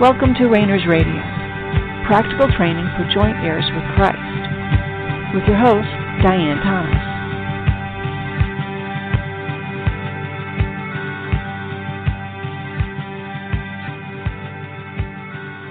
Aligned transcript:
Welcome 0.00 0.32
to 0.34 0.46
Rainers 0.46 0.86
Radio, 0.86 1.10
practical 2.06 2.46
training 2.56 2.86
for 2.96 3.02
joint 3.12 3.36
heirs 3.42 3.64
with 3.74 3.82
Christ, 3.96 4.14
with 5.34 5.42
your 5.48 5.58
host, 5.58 5.90
Diane 6.22 6.62
Thomas. 6.62 7.02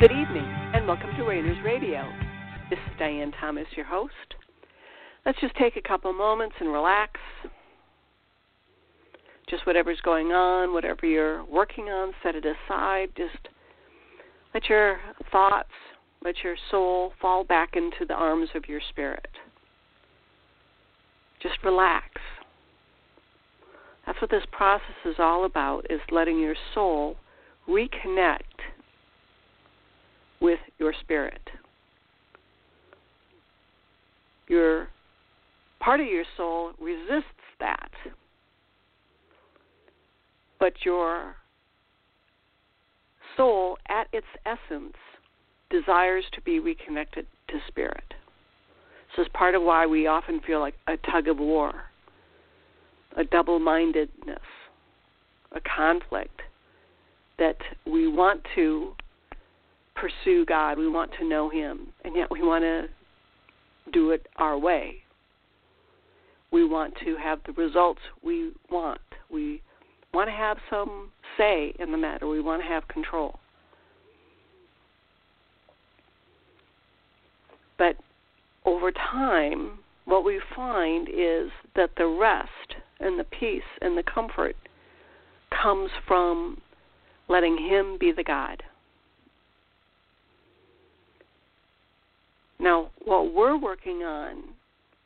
Good 0.02 0.12
evening, 0.12 0.44
and 0.74 0.86
welcome 0.86 1.16
to 1.16 1.24
Rainers 1.24 1.64
Radio. 1.64 2.04
This 2.70 2.80
is 2.80 3.00
Diane 3.00 3.32
Thomas, 3.40 3.68
your 3.78 3.86
host. 3.86 4.12
Let's 5.26 5.40
just 5.40 5.56
take 5.56 5.78
a 5.78 5.82
couple 5.82 6.12
moments 6.12 6.56
and 6.60 6.74
relax. 6.74 7.18
Just 9.50 9.66
whatever's 9.66 10.02
going 10.02 10.34
on, 10.34 10.74
whatever 10.74 11.06
you're 11.06 11.46
working 11.46 11.86
on, 11.86 12.12
set 12.22 12.36
it 12.36 12.44
aside. 12.46 13.12
Just 13.16 13.48
let 14.54 14.70
your 14.70 15.00
thoughts, 15.32 15.70
let 16.24 16.36
your 16.44 16.56
soul 16.72 17.14
fall 17.22 17.44
back 17.44 17.76
into 17.76 18.06
the 18.08 18.14
arms 18.14 18.50
of 18.56 18.68
your 18.68 18.82
spirit. 18.90 19.28
Just 21.42 21.56
relax. 21.64 22.08
That's 24.06 24.20
what 24.22 24.32
this 24.32 24.46
process 24.52 24.96
is 25.06 25.16
all 25.20 25.46
about 25.46 25.86
is 25.90 26.00
letting 26.12 26.40
your 26.40 26.56
soul 26.74 27.18
reconnect 27.68 28.40
with 30.40 30.60
your 30.80 30.94
spirit. 31.02 31.42
Your 34.48 34.88
part 35.80 36.00
of 36.00 36.08
your 36.08 36.24
soul 36.38 36.72
resists 36.80 37.26
that. 37.60 37.92
But 40.60 40.74
your 40.86 41.36
soul, 43.38 43.78
at 43.88 44.08
its 44.12 44.28
essence, 44.46 44.96
desires 45.70 46.26
to 46.34 46.42
be 46.42 46.60
reconnected 46.60 47.26
to 47.50 47.56
spirit. 47.68 48.14
So 49.16 49.22
it's 49.22 49.32
part 49.34 49.56
of 49.56 49.62
why 49.62 49.86
we 49.86 50.08
often 50.08 50.42
feel 50.42 50.60
like 50.60 50.76
a 50.88 50.98
tug 51.10 51.28
of 51.28 51.38
war, 51.38 51.74
a 53.16 53.24
double 53.24 53.60
mindedness, 53.60 54.40
a 55.54 55.62
conflict 55.62 56.42
that 57.40 57.58
we 57.86 58.08
want 58.08 58.42
to 58.56 58.94
pursue 59.96 60.46
God, 60.46 60.78
we 60.78 60.90
want 60.90 61.12
to 61.20 61.28
know 61.28 61.50
Him, 61.50 61.88
and 62.04 62.16
yet 62.16 62.30
we 62.30 62.42
want 62.42 62.64
to 62.64 62.88
do 63.92 64.12
it 64.12 64.28
our 64.36 64.58
way. 64.58 64.98
We 66.52 66.66
want 66.66 66.94
to 67.04 67.16
have 67.18 67.40
the 67.46 67.54
results 67.54 68.02
we 68.24 68.52
want. 68.70 69.02
We 69.30 69.62
want 70.14 70.30
to 70.30 70.36
have 70.36 70.58
some 70.70 71.12
say 71.38 71.74
in 71.80 71.92
the 71.92 71.98
matter. 71.98 72.28
We 72.28 72.42
want 72.42 72.62
to 72.62 72.68
have 72.68 72.88
control. 72.88 73.40
But 77.78 77.96
over 78.66 78.92
time, 78.92 79.80
what 80.06 80.26
we 80.26 80.42
find 80.56 81.08
is 81.10 81.52
that 81.76 81.92
the 81.98 82.08
rest 82.08 82.76
and 83.00 83.20
the 83.20 83.24
peace 83.26 83.62
and 83.82 83.98
the 83.98 84.04
comfort 84.04 84.56
comes 85.62 85.92
from 86.08 86.60
letting 87.28 87.58
Him 87.58 87.98
be 88.00 88.12
the 88.12 88.24
God. 88.24 88.64
Now, 92.60 92.90
what 93.06 93.34
we're 93.34 93.58
working 93.58 94.04
on 94.04 94.44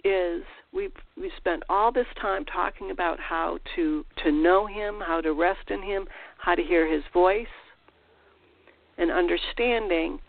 is 0.04 0.44
we've 0.74 0.92
we 1.18 1.32
spent 1.38 1.64
all 1.70 1.92
this 1.92 2.08
time 2.20 2.46
talking 2.46 2.92
about 2.92 3.20
how 3.20 3.60
to 3.76 4.06
to 4.24 4.32
know 4.32 4.66
him, 4.66 5.00
how 5.06 5.22
to 5.22 5.34
rest 5.34 5.70
in 5.70 5.82
him, 5.82 6.06
how 6.38 6.56
to 6.56 6.64
hear 6.64 6.92
his 6.92 7.04
voice, 7.14 7.46
and 8.98 9.12
understanding 9.12 10.20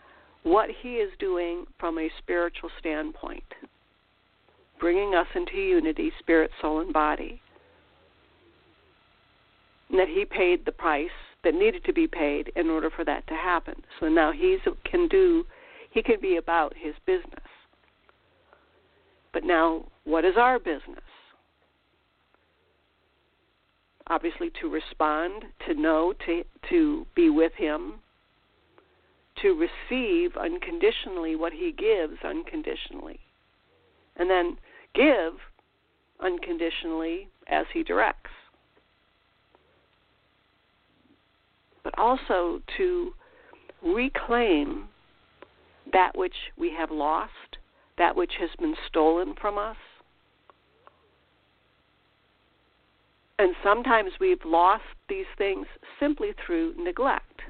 what 0.43 0.69
he 0.81 0.95
is 0.95 1.11
doing 1.19 1.65
from 1.79 1.97
a 1.97 2.09
spiritual 2.17 2.69
standpoint, 2.79 3.43
bringing 4.79 5.15
us 5.15 5.27
into 5.35 5.57
unity, 5.57 6.11
spirit, 6.19 6.51
soul, 6.61 6.81
and 6.81 6.91
body. 6.91 7.41
And 9.89 9.99
that 9.99 10.07
he 10.07 10.25
paid 10.25 10.65
the 10.65 10.71
price 10.71 11.09
that 11.43 11.53
needed 11.53 11.83
to 11.85 11.93
be 11.93 12.07
paid 12.07 12.51
in 12.55 12.69
order 12.69 12.89
for 12.89 13.05
that 13.05 13.27
to 13.27 13.33
happen. 13.33 13.75
So 13.99 14.09
now 14.09 14.31
he 14.31 14.57
can 14.89 15.07
do, 15.07 15.45
he 15.91 16.01
can 16.01 16.19
be 16.19 16.37
about 16.37 16.73
his 16.75 16.95
business. 17.05 17.43
But 19.33 19.43
now, 19.43 19.85
what 20.03 20.23
is 20.23 20.35
our 20.37 20.59
business? 20.59 21.03
Obviously, 24.07 24.51
to 24.61 24.69
respond, 24.69 25.45
to 25.67 25.73
know, 25.73 26.13
to, 26.25 26.43
to 26.69 27.07
be 27.15 27.29
with 27.29 27.53
Him, 27.57 27.95
to 29.41 29.49
receive 29.89 30.37
unconditionally 30.37 31.35
what 31.35 31.51
He 31.51 31.71
gives 31.71 32.17
unconditionally, 32.23 33.19
and 34.15 34.29
then 34.29 34.57
give 34.93 35.33
unconditionally 36.19 37.27
as 37.47 37.65
He 37.73 37.81
directs. 37.81 38.29
But 41.83 41.97
also 41.97 42.61
to 42.77 43.13
reclaim 43.81 44.89
that 45.91 46.15
which 46.15 46.35
we 46.57 46.71
have 46.77 46.91
lost 46.91 47.31
that 47.97 48.15
which 48.15 48.33
has 48.39 48.49
been 48.59 48.75
stolen 48.87 49.35
from 49.39 49.57
us. 49.57 49.77
And 53.39 53.55
sometimes 53.63 54.11
we've 54.19 54.43
lost 54.45 54.83
these 55.09 55.25
things 55.37 55.65
simply 55.99 56.29
through 56.45 56.75
neglect. 56.77 57.41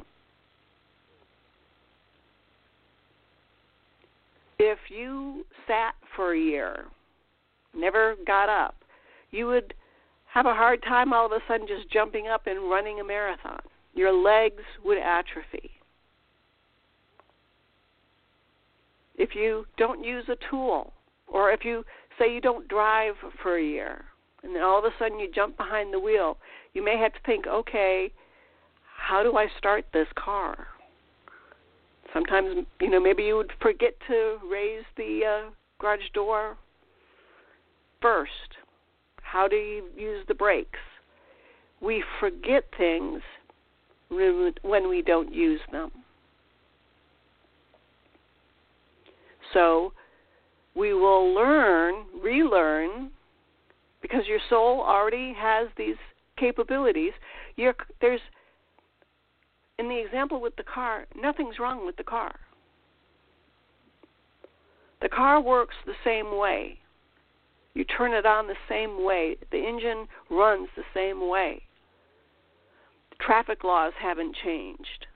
If 4.60 4.80
you 4.90 5.46
sat 5.68 5.94
for 6.16 6.34
a 6.34 6.40
year, 6.40 6.86
never 7.76 8.16
got 8.26 8.50
up, 8.50 8.76
you 9.32 9.48
would 9.48 9.74
have 10.34 10.46
a 10.46 10.54
hard 10.54 10.82
time 10.84 11.12
all 11.14 11.26
of 11.26 11.32
a 11.32 11.40
sudden 11.48 11.68
just 11.68 11.92
jumping 11.92 12.28
up 12.28 12.48
and 12.48 12.70
running 12.70 13.00
a 13.00 13.04
marathon. 13.04 13.60
Your 13.94 14.12
legs 14.12 14.64
would 14.84 14.98
atrophy. 14.98 15.70
If 19.16 19.36
you 19.36 19.66
don't 19.78 20.04
use 20.04 20.26
a 20.30 20.38
tool, 20.50 20.94
or 21.28 21.52
if 21.52 21.64
you 21.64 21.84
say 22.18 22.34
you 22.34 22.42
don't 22.42 22.68
drive 22.68 23.16
for 23.42 23.58
a 23.58 23.64
year, 23.64 24.06
and 24.44 24.56
then 24.56 24.64
all 24.64 24.80
of 24.80 24.86
a 24.86 24.92
sudden 25.00 25.20
you 25.20 25.30
jump 25.32 25.58
behind 25.58 25.94
the 25.94 26.00
wheel, 26.00 26.38
you 26.74 26.84
may 26.84 26.98
have 26.98 27.14
to 27.14 27.20
think, 27.26 27.48
okay, 27.48 28.12
how 28.96 29.24
do 29.24 29.38
I 29.38 29.48
start 29.58 29.86
this 29.94 30.08
car? 30.16 30.68
Sometimes, 32.14 32.66
you 32.80 32.90
know, 32.90 33.00
maybe 33.00 33.24
you 33.24 33.36
would 33.38 33.52
forget 33.62 33.94
to 34.08 34.38
raise 34.50 34.84
the 34.98 35.22
uh, 35.26 35.50
garage 35.80 36.10
door 36.14 36.58
first. 38.02 38.58
How 39.22 39.48
do 39.48 39.56
you 39.56 39.86
use 39.98 40.24
the 40.28 40.36
brakes? 40.36 40.80
We 41.82 42.04
forget 42.20 42.66
things 42.78 43.22
when 44.10 44.90
we 44.90 45.02
don't 45.02 45.34
use 45.34 45.62
them. 45.72 45.92
So 49.54 49.94
we 50.76 50.94
will 50.94 51.34
learn, 51.34 52.06
relearn, 52.22 53.12
because 54.02 54.28
your 54.28 54.40
soul 54.50 54.82
already 54.82 55.34
has 55.38 55.70
these 55.78 55.96
capabilities. 56.38 57.14
You're, 57.56 57.76
there's, 58.02 58.20
in 59.80 59.88
the 59.88 60.00
example 60.04 60.42
with 60.42 60.56
the 60.56 60.64
car, 60.64 61.06
nothing's 61.16 61.60
wrong 61.60 61.86
with 61.86 61.96
the 61.98 62.04
car. 62.04 62.36
The 65.02 65.10
car 65.10 65.42
works 65.42 65.76
the 65.86 65.94
same 66.04 66.38
way. 66.38 66.80
You 67.74 67.84
turn 67.84 68.14
it 68.14 68.26
on 68.26 68.48
the 68.48 68.56
same 68.70 69.04
way. 69.04 69.36
The 69.52 69.58
engine 69.58 70.08
runs 70.30 70.70
the 70.76 70.84
same 70.94 71.28
way. 71.28 71.64
The 73.10 73.24
traffic 73.24 73.64
laws 73.64 73.94
haven't 74.00 74.36
changed. 74.44 75.08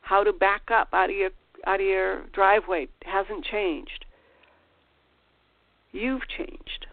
How 0.00 0.24
to 0.24 0.32
back 0.32 0.62
up 0.70 0.88
out 0.92 1.10
of 1.10 1.16
your 1.16 1.30
out 1.66 1.80
of 1.80 1.86
your 1.86 2.22
driveway 2.32 2.88
hasn't 3.04 3.44
changed. 3.44 4.04
You've 5.92 6.22
changed. 6.36 6.86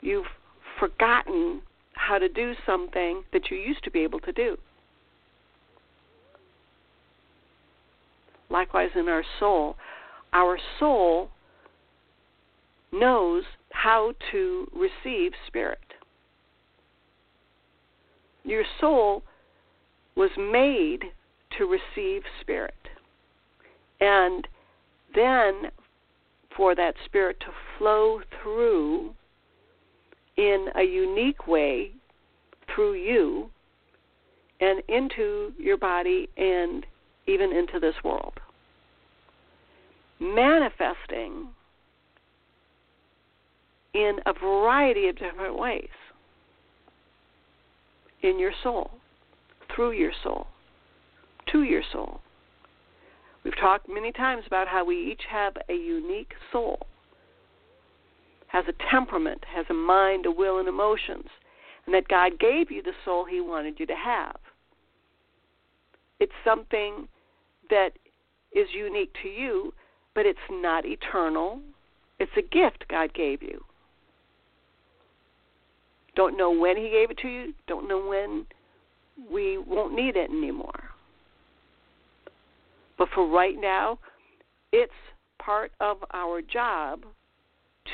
You've 0.00 0.26
forgotten 0.78 1.62
how 1.94 2.18
to 2.18 2.28
do 2.28 2.54
something 2.64 3.24
that 3.32 3.50
you 3.50 3.56
used 3.56 3.84
to 3.84 3.90
be 3.90 4.00
able 4.00 4.20
to 4.20 4.32
do. 4.32 4.56
Likewise, 8.50 8.90
in 8.94 9.08
our 9.08 9.24
soul, 9.38 9.76
our 10.32 10.58
soul 10.78 11.30
knows 12.92 13.44
how 13.72 14.14
to 14.32 14.66
receive 14.74 15.32
spirit. 15.46 15.78
Your 18.44 18.64
soul 18.80 19.22
was 20.16 20.30
made 20.38 21.04
to 21.58 21.64
receive 21.66 22.22
spirit. 22.40 22.74
And 24.00 24.46
then 25.14 25.70
for 26.56 26.74
that 26.74 26.94
spirit 27.04 27.38
to 27.40 27.46
flow 27.78 28.20
through 28.42 29.14
in 30.36 30.68
a 30.76 30.82
unique 30.82 31.46
way 31.46 31.92
through 32.74 32.94
you 32.94 33.50
and 34.60 34.82
into 34.88 35.52
your 35.58 35.76
body 35.76 36.28
and 36.36 36.84
even 37.26 37.52
into 37.52 37.78
this 37.78 37.94
world. 38.04 38.34
Manifesting 40.20 41.48
in 43.94 44.18
a 44.26 44.32
variety 44.32 45.08
of 45.08 45.16
different 45.16 45.58
ways 45.58 45.88
in 48.22 48.38
your 48.38 48.52
soul, 48.62 48.90
through 49.74 49.92
your 49.92 50.12
soul, 50.22 50.48
to 51.52 51.62
your 51.62 51.82
soul. 51.92 52.20
We've 53.44 53.56
talked 53.58 53.88
many 53.88 54.12
times 54.12 54.44
about 54.46 54.68
how 54.68 54.84
we 54.84 54.96
each 55.12 55.22
have 55.30 55.54
a 55.68 55.74
unique 55.74 56.32
soul, 56.52 56.86
has 58.48 58.64
a 58.68 58.90
temperament, 58.90 59.44
has 59.54 59.66
a 59.70 59.74
mind, 59.74 60.26
a 60.26 60.30
will, 60.30 60.58
and 60.58 60.68
emotions, 60.68 61.28
and 61.86 61.94
that 61.94 62.08
God 62.08 62.38
gave 62.38 62.70
you 62.70 62.82
the 62.82 62.92
soul 63.04 63.24
He 63.24 63.40
wanted 63.40 63.78
you 63.78 63.86
to 63.86 63.94
have. 63.94 64.36
It's 66.20 66.32
something 66.44 67.08
that 67.70 67.90
is 68.52 68.66
unique 68.74 69.12
to 69.22 69.28
you, 69.28 69.72
but 70.14 70.26
it's 70.26 70.38
not 70.50 70.84
eternal. 70.84 71.60
It's 72.18 72.32
a 72.36 72.42
gift 72.42 72.84
God 72.88 73.14
gave 73.14 73.42
you. 73.42 73.64
Don't 76.16 76.36
know 76.36 76.50
when 76.50 76.76
He 76.76 76.90
gave 76.90 77.10
it 77.10 77.18
to 77.18 77.28
you, 77.28 77.54
don't 77.68 77.86
know 77.86 78.04
when 78.04 78.46
we 79.30 79.58
won't 79.58 79.94
need 79.94 80.16
it 80.16 80.30
anymore. 80.30 80.87
But 82.98 83.08
for 83.14 83.26
right 83.28 83.54
now, 83.58 84.00
it's 84.72 84.92
part 85.40 85.72
of 85.80 85.98
our 86.12 86.42
job 86.42 87.04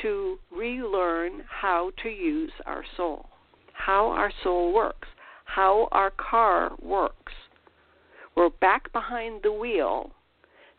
to 0.01 0.37
relearn 0.51 1.43
how 1.47 1.91
to 2.03 2.09
use 2.09 2.51
our 2.65 2.83
soul, 2.97 3.29
how 3.73 4.07
our 4.07 4.31
soul 4.43 4.73
works, 4.73 5.07
how 5.45 5.87
our 5.91 6.11
car 6.11 6.71
works. 6.81 7.33
We're 8.35 8.49
back 8.49 8.91
behind 8.91 9.41
the 9.43 9.53
wheel. 9.53 10.11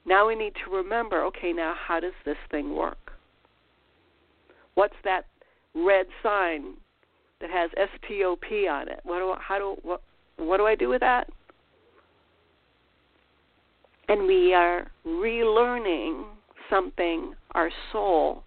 Now 0.05 0.29
we 0.29 0.35
need 0.35 0.53
to 0.65 0.71
remember 0.71 1.25
okay, 1.27 1.53
now 1.53 1.75
how 1.77 2.01
does 2.01 2.13
this 2.25 2.37
thing 2.51 2.77
work? 2.77 3.13
What's 4.75 4.97
that 5.05 5.27
red 5.75 6.07
sign 6.23 6.75
that 7.41 7.51
has 7.51 7.71
STOP 7.73 8.45
on 8.71 8.89
it? 8.89 9.01
What 9.05 9.19
do 9.21 9.31
I, 9.31 9.39
how 9.41 9.59
do 9.59 9.77
what 9.83 10.03
what 10.37 10.59
do 10.59 10.67
I 10.67 10.75
do 10.75 10.89
with 10.91 11.01
that? 11.01 11.29
And 14.09 14.27
we 14.27 14.55
are 14.55 14.91
relearning 15.07 16.25
something 16.71 17.35
our 17.53 17.71
soul 17.93 18.45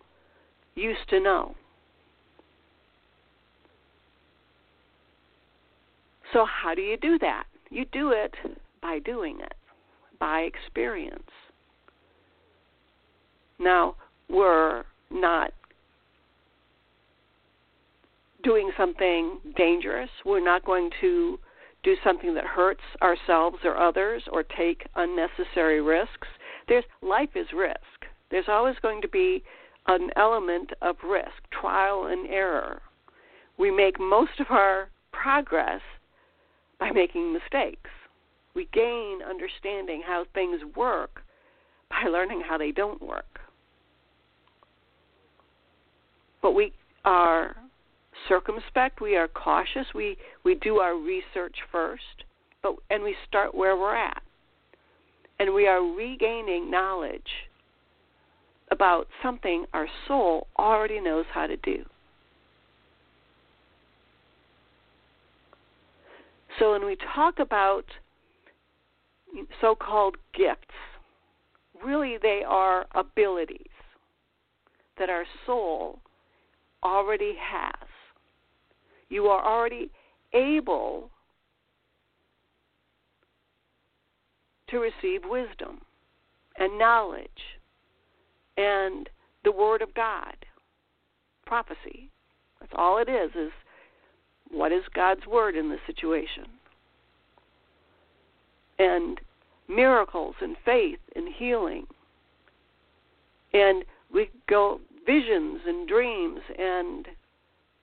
used 0.75 1.07
to 1.09 1.19
know. 1.19 1.55
So, 6.33 6.45
how 6.45 6.75
do 6.75 6.81
you 6.81 6.97
do 6.97 7.17
that? 7.19 7.45
You 7.71 7.85
do 7.91 8.11
it 8.11 8.33
by 8.81 8.99
doing 8.99 9.39
it, 9.41 9.55
by 10.19 10.41
experience. 10.41 11.23
Now, 13.57 13.95
we're 14.29 14.83
not 15.11 15.51
doing 18.43 18.71
something 18.77 19.39
dangerous. 19.57 20.09
We're 20.25 20.43
not 20.43 20.63
going 20.65 20.89
to 21.01 21.39
do 21.83 21.95
something 22.03 22.33
that 22.35 22.45
hurts 22.45 22.83
ourselves 23.01 23.57
or 23.63 23.77
others 23.77 24.23
or 24.31 24.43
take 24.43 24.87
unnecessary 24.95 25.81
risks. 25.81 26.27
There's 26.67 26.83
life 27.01 27.29
is 27.35 27.47
risk. 27.55 28.05
There's 28.31 28.49
always 28.49 28.75
going 28.81 29.01
to 29.01 29.07
be 29.07 29.43
an 29.87 30.09
element 30.15 30.71
of 30.81 30.97
risk, 31.03 31.49
trial 31.51 32.07
and 32.07 32.27
error. 32.27 32.81
We 33.57 33.71
make 33.71 33.99
most 33.99 34.39
of 34.39 34.47
our 34.49 34.89
progress 35.11 35.81
by 36.79 36.91
making 36.91 37.33
mistakes. 37.33 37.89
We 38.53 38.67
gain 38.73 39.19
understanding 39.27 40.01
how 40.05 40.25
things 40.33 40.61
work 40.75 41.23
by 41.89 42.09
learning 42.09 42.43
how 42.47 42.57
they 42.57 42.71
don't 42.71 43.01
work. 43.01 43.39
But 46.41 46.51
we 46.53 46.73
are 47.03 47.55
circumspect, 48.27 49.01
we 49.01 49.15
are 49.15 49.27
cautious, 49.27 49.87
we, 49.93 50.17
we 50.43 50.55
do 50.55 50.77
our 50.77 50.95
research 50.95 51.55
first, 51.71 52.03
but 52.61 52.75
and 52.89 53.03
we 53.03 53.15
start 53.27 53.55
where 53.55 53.77
we're 53.77 53.95
at. 53.95 54.21
And 55.39 55.53
we 55.53 55.67
are 55.67 55.81
regaining 55.81 56.69
knowledge 56.69 57.21
about 58.71 59.07
something 59.23 59.65
our 59.73 59.87
soul 60.07 60.47
already 60.57 60.99
knows 60.99 61.25
how 61.33 61.47
to 61.47 61.57
do. 61.57 61.85
So 66.59 66.71
when 66.73 66.85
we 66.85 66.97
talk 67.15 67.39
about 67.39 67.85
so 69.61 69.75
called 69.75 70.17
gifts, 70.33 70.59
really 71.83 72.17
they 72.21 72.41
are 72.45 72.85
abilities 72.93 73.67
that 74.97 75.09
our 75.09 75.23
soul 75.45 75.99
already 76.83 77.33
has 77.39 77.88
you 79.09 79.25
are 79.25 79.43
already 79.43 79.91
able 80.33 81.09
to 84.69 84.77
receive 84.77 85.21
wisdom 85.25 85.81
and 86.57 86.77
knowledge 86.77 87.29
and 88.57 89.09
the 89.43 89.51
word 89.51 89.81
of 89.81 89.93
God, 89.93 90.35
prophecy. 91.45 92.09
That's 92.59 92.73
all 92.75 92.99
it 92.99 93.09
is 93.09 93.31
is 93.35 93.51
what 94.51 94.71
is 94.71 94.83
God's 94.93 95.25
word 95.25 95.55
in 95.55 95.69
this 95.69 95.79
situation? 95.87 96.45
And 98.77 99.19
miracles 99.67 100.35
and 100.41 100.55
faith 100.65 100.99
and 101.15 101.27
healing. 101.33 101.87
And 103.53 103.85
we 104.13 104.29
go 104.47 104.79
visions 105.05 105.61
and 105.65 105.87
dreams 105.87 106.41
and 106.57 107.07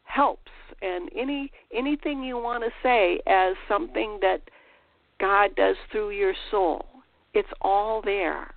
helps 0.05 0.51
and 0.83 1.11
any 1.17 1.51
anything 1.75 2.23
you 2.23 2.37
want 2.37 2.63
to 2.65 2.71
say 2.83 3.21
as 3.27 3.55
something 3.69 4.19
that 4.21 4.43
God 5.19 5.55
does 5.57 5.77
through 5.91 6.11
your 6.11 6.35
soul. 6.51 6.85
It's 7.35 7.49
all 7.61 8.03
there. 8.03 8.55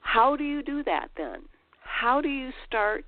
How 0.00 0.36
do 0.36 0.44
you 0.44 0.62
do 0.62 0.82
that 0.84 1.08
then? 1.16 1.42
How 1.80 2.20
do 2.20 2.28
you 2.28 2.50
start 2.66 3.04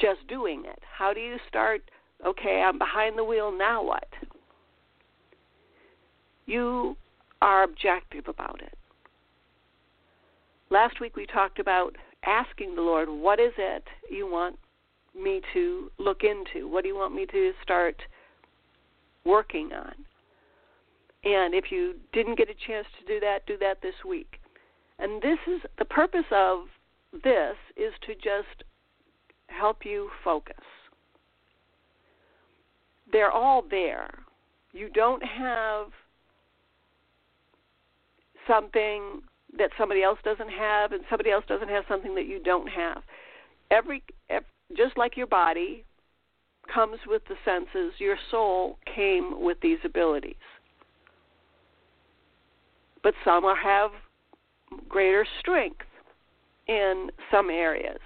just 0.00 0.26
doing 0.28 0.64
it? 0.66 0.78
How 0.98 1.12
do 1.12 1.20
you 1.20 1.36
start, 1.48 1.82
okay, 2.24 2.62
I'm 2.64 2.78
behind 2.78 3.18
the 3.18 3.24
wheel, 3.24 3.50
now 3.56 3.82
what? 3.82 4.08
You 6.46 6.96
are 7.42 7.64
objective 7.64 8.28
about 8.28 8.60
it. 8.62 8.76
Last 10.70 11.00
week 11.00 11.16
we 11.16 11.26
talked 11.26 11.58
about 11.58 11.96
asking 12.24 12.76
the 12.76 12.82
Lord, 12.82 13.08
what 13.08 13.40
is 13.40 13.52
it 13.58 13.82
you 14.08 14.30
want 14.30 14.56
me 15.20 15.40
to 15.52 15.90
look 15.98 16.22
into? 16.22 16.68
What 16.68 16.82
do 16.82 16.88
you 16.88 16.96
want 16.96 17.14
me 17.14 17.26
to 17.26 17.52
start 17.60 18.00
working 19.24 19.70
on? 19.72 19.94
And 21.24 21.54
if 21.54 21.70
you 21.70 21.96
didn't 22.12 22.38
get 22.38 22.48
a 22.48 22.54
chance 22.66 22.86
to 23.00 23.06
do 23.06 23.18
that, 23.20 23.46
do 23.46 23.58
that 23.58 23.82
this 23.82 23.94
week. 24.08 24.38
And 25.00 25.20
this 25.20 25.38
is 25.48 25.60
the 25.78 25.84
purpose 25.84 26.24
of 26.30 26.60
this 27.12 27.56
is 27.76 27.92
to 28.06 28.14
just 28.14 28.62
help 29.48 29.84
you 29.84 30.08
focus. 30.22 30.54
They're 33.10 33.32
all 33.32 33.64
there. 33.68 34.08
You 34.72 34.88
don't 34.90 35.22
have 35.24 35.88
something 38.46 39.22
that 39.58 39.70
somebody 39.78 40.02
else 40.02 40.18
doesn't 40.24 40.50
have 40.50 40.92
and 40.92 41.02
somebody 41.08 41.30
else 41.30 41.44
doesn't 41.48 41.68
have 41.68 41.84
something 41.88 42.14
that 42.14 42.26
you 42.26 42.40
don't 42.42 42.68
have. 42.68 43.02
Every, 43.70 44.02
every 44.28 44.46
just 44.76 44.96
like 44.96 45.16
your 45.16 45.26
body 45.26 45.84
comes 46.72 46.98
with 47.06 47.22
the 47.28 47.34
senses 47.44 47.94
your 47.98 48.16
soul 48.30 48.78
came 48.94 49.42
with 49.42 49.58
these 49.60 49.78
abilities. 49.84 50.34
But 53.02 53.14
some 53.24 53.44
have 53.62 53.90
greater 54.88 55.26
strength 55.40 55.86
in 56.68 57.10
some 57.30 57.50
areas. 57.50 57.98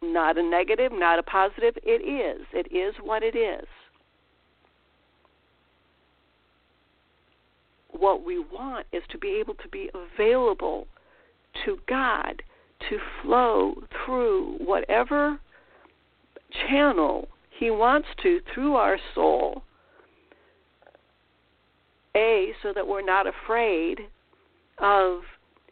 Not 0.00 0.38
a 0.38 0.42
negative 0.42 0.92
not 0.92 1.18
a 1.18 1.24
positive. 1.24 1.76
It 1.82 2.00
is. 2.02 2.46
It 2.52 2.72
is 2.72 2.94
what 3.02 3.22
it 3.22 3.36
is 3.36 3.66
what 7.98 8.24
we 8.24 8.38
want 8.38 8.86
is 8.92 9.02
to 9.10 9.18
be 9.18 9.38
able 9.40 9.54
to 9.54 9.68
be 9.68 9.90
available 9.94 10.86
to 11.64 11.78
God 11.88 12.42
to 12.88 12.98
flow 13.22 13.74
through 14.04 14.58
whatever 14.58 15.38
channel 16.68 17.28
He 17.58 17.70
wants 17.70 18.08
to 18.22 18.40
through 18.54 18.76
our 18.76 18.98
soul. 19.14 19.62
A, 22.16 22.52
so 22.62 22.72
that 22.74 22.86
we're 22.86 23.04
not 23.04 23.26
afraid 23.26 24.00
of 24.78 25.20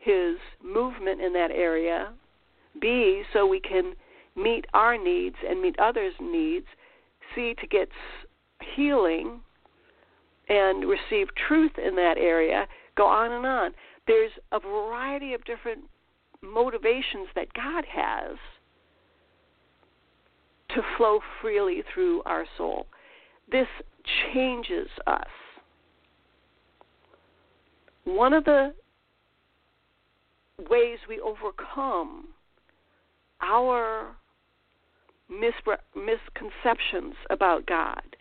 His 0.00 0.36
movement 0.62 1.20
in 1.20 1.32
that 1.32 1.50
area. 1.50 2.12
B, 2.80 3.22
so 3.32 3.46
we 3.46 3.60
can 3.60 3.94
meet 4.36 4.66
our 4.74 4.98
needs 5.02 5.36
and 5.48 5.62
meet 5.62 5.78
others' 5.78 6.14
needs. 6.20 6.66
C, 7.34 7.54
to 7.60 7.66
get 7.66 7.88
healing 8.74 9.40
and 10.48 10.88
receive 10.88 11.28
truth 11.48 11.72
in 11.78 11.96
that 11.96 12.16
area. 12.18 12.66
Go 12.96 13.06
on 13.06 13.32
and 13.32 13.46
on. 13.46 13.72
There's 14.06 14.32
a 14.52 14.60
variety 14.60 15.34
of 15.34 15.44
different 15.44 15.80
motivations 16.42 17.28
that 17.34 17.52
God 17.54 17.84
has 17.92 18.36
to 20.70 20.82
flow 20.96 21.20
freely 21.40 21.82
through 21.92 22.22
our 22.24 22.44
soul. 22.56 22.86
This 23.50 23.66
changes 24.32 24.88
us. 25.06 25.24
One 28.04 28.32
of 28.32 28.44
the 28.44 28.72
ways 30.70 30.98
we 31.08 31.20
overcome 31.20 32.28
our 33.40 34.16
misconceptions 35.28 37.14
about 37.30 37.66
God, 37.66 38.15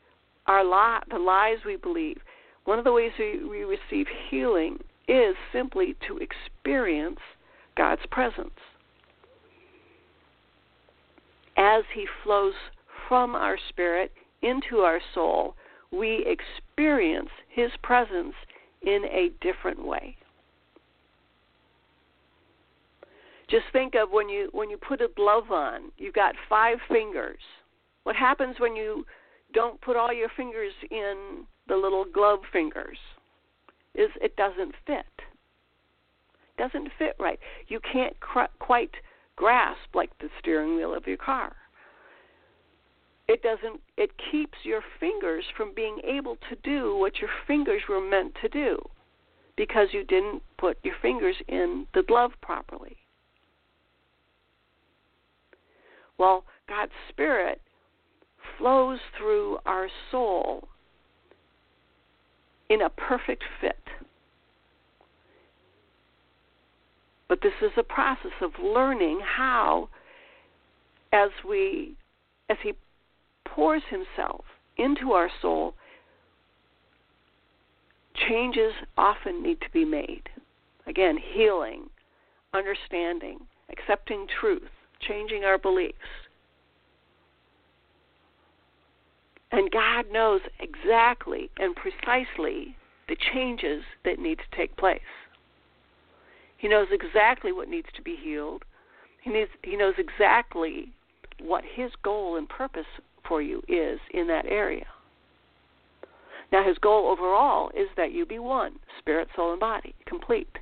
our 0.47 0.63
li- 0.63 1.03
the 1.09 1.19
lies 1.19 1.57
we 1.65 1.75
believe, 1.77 2.17
one 2.65 2.79
of 2.79 2.85
the 2.85 2.91
ways 2.91 3.11
we, 3.17 3.43
we 3.43 3.63
receive 3.63 4.07
healing 4.29 4.79
is 5.07 5.35
simply 5.53 5.95
to 6.07 6.17
experience 6.17 7.19
God's 7.77 8.01
presence. 8.11 8.49
As 11.57 11.83
He 11.93 12.07
flows 12.23 12.53
from 13.07 13.35
our 13.35 13.57
spirit 13.69 14.11
into 14.41 14.77
our 14.77 14.99
soul, 15.13 15.55
we 15.91 16.25
experience 16.25 17.29
His 17.49 17.71
presence 17.81 18.33
in 18.81 19.05
a 19.05 19.31
different 19.41 19.85
way. 19.85 20.17
Just 23.49 23.65
think 23.71 23.93
of 23.95 24.09
when 24.11 24.27
you 24.27 24.49
when 24.53 24.69
you 24.71 24.77
put 24.77 25.01
a 25.01 25.07
glove 25.15 25.51
on, 25.51 25.91
you've 25.97 26.15
got 26.15 26.33
five 26.49 26.79
fingers. 26.89 27.39
What 28.03 28.15
happens 28.15 28.55
when 28.59 28.75
you 28.75 29.05
don't 29.55 29.81
put 29.81 29.95
all 29.95 30.13
your 30.13 30.29
fingers 30.38 30.74
in 30.91 31.45
the 31.67 31.75
little 31.75 32.05
glove 32.05 32.39
fingers? 32.53 32.97
Is 33.95 34.09
it 34.21 34.35
doesn't 34.35 34.75
fit. 34.85 35.05
It 35.17 36.62
doesn't 36.62 36.89
fit 37.00 37.15
right. 37.19 37.39
You 37.67 37.79
can't 37.91 38.19
cr- 38.19 38.53
quite 38.59 38.91
grasp 39.38 39.95
like 39.95 40.12
the 40.19 40.29
steering 40.39 40.75
wheel 40.75 40.93
of 40.93 41.07
your 41.07 41.17
car. 41.17 41.55
It 43.27 43.41
doesn't 43.41 43.81
it 43.97 44.12
keeps 44.31 44.57
your 44.63 44.81
fingers 45.00 45.45
from 45.57 45.74
being 45.74 46.00
able 46.03 46.38
to 46.50 46.55
do 46.63 46.95
what 46.97 47.19
your 47.19 47.29
fingers 47.47 47.81
were 47.89 48.01
meant 48.01 48.33
to 48.41 48.50
do 48.50 48.77
because 49.55 49.88
you 49.93 50.03
didn't 50.03 50.43
put 50.57 50.77
your 50.83 50.95
fingers 51.01 51.35
in 51.47 51.88
the 51.93 52.03
glove 52.03 52.31
properly. 52.41 52.97
Well, 56.17 56.43
God's 56.67 56.91
Spirit 57.09 57.62
flows 58.57 59.00
through 59.17 59.59
our 59.65 59.88
soul 60.12 60.67
in 62.69 62.81
a 62.81 62.89
perfect 62.89 63.43
fit. 63.62 63.75
But 67.27 67.39
this 67.41 67.53
is 67.62 67.71
a 67.77 67.83
process 67.83 68.31
of 68.41 68.51
learning 68.62 69.21
how, 69.24 69.89
as 71.12 71.29
we, 71.47 71.95
as 72.50 72.57
He 72.63 72.74
pours 73.45 73.81
Himself 73.89 74.45
into 74.77 75.12
our 75.12 75.29
soul, 75.41 75.74
changes 78.29 78.74
often 78.97 79.41
need 79.41 79.59
to 79.62 79.69
be 79.71 79.85
made. 79.85 80.29
Again, 80.88 81.17
healing, 81.17 81.89
understanding, 82.53 83.39
accepting 83.71 84.27
truth, 84.39 84.69
changing 85.00 85.43
our 85.43 85.57
beliefs. 85.57 85.95
And 89.51 89.71
God 89.71 90.05
knows 90.11 90.41
exactly 90.59 91.49
and 91.57 91.75
precisely 91.75 92.75
the 93.07 93.15
changes 93.33 93.83
that 94.03 94.19
need 94.19 94.39
to 94.39 94.57
take 94.57 94.75
place. 94.77 95.01
He 96.57 96.67
knows 96.67 96.87
exactly 96.91 97.51
what 97.51 97.69
needs 97.69 97.87
to 97.95 98.01
be 98.01 98.15
healed. 98.15 98.63
He 99.21 99.29
needs 99.29 99.51
he 99.63 99.75
knows 99.75 99.95
exactly 99.97 100.91
what 101.39 101.63
his 101.63 101.91
goal 102.03 102.37
and 102.37 102.47
purpose 102.47 102.85
for 103.27 103.41
you 103.41 103.61
is 103.67 103.99
in 104.11 104.27
that 104.27 104.45
area. 104.45 104.85
Now 106.51 106.65
his 106.67 106.77
goal 106.77 107.07
overall 107.07 107.69
is 107.69 107.89
that 107.97 108.11
you 108.11 108.25
be 108.25 108.39
one, 108.39 108.79
spirit, 108.99 109.27
soul 109.35 109.51
and 109.51 109.59
body, 109.59 109.93
complete. 110.05 110.57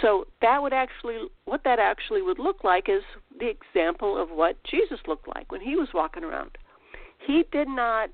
So 0.00 0.26
that 0.40 0.60
would 0.60 0.72
actually, 0.72 1.26
what 1.44 1.62
that 1.64 1.78
actually 1.78 2.22
would 2.22 2.38
look 2.38 2.64
like 2.64 2.88
is 2.88 3.02
the 3.38 3.48
example 3.48 4.20
of 4.20 4.30
what 4.30 4.62
Jesus 4.64 4.98
looked 5.06 5.28
like 5.28 5.50
when 5.52 5.60
he 5.60 5.76
was 5.76 5.88
walking 5.94 6.24
around. 6.24 6.50
He 7.26 7.44
did 7.52 7.68
not, 7.68 8.10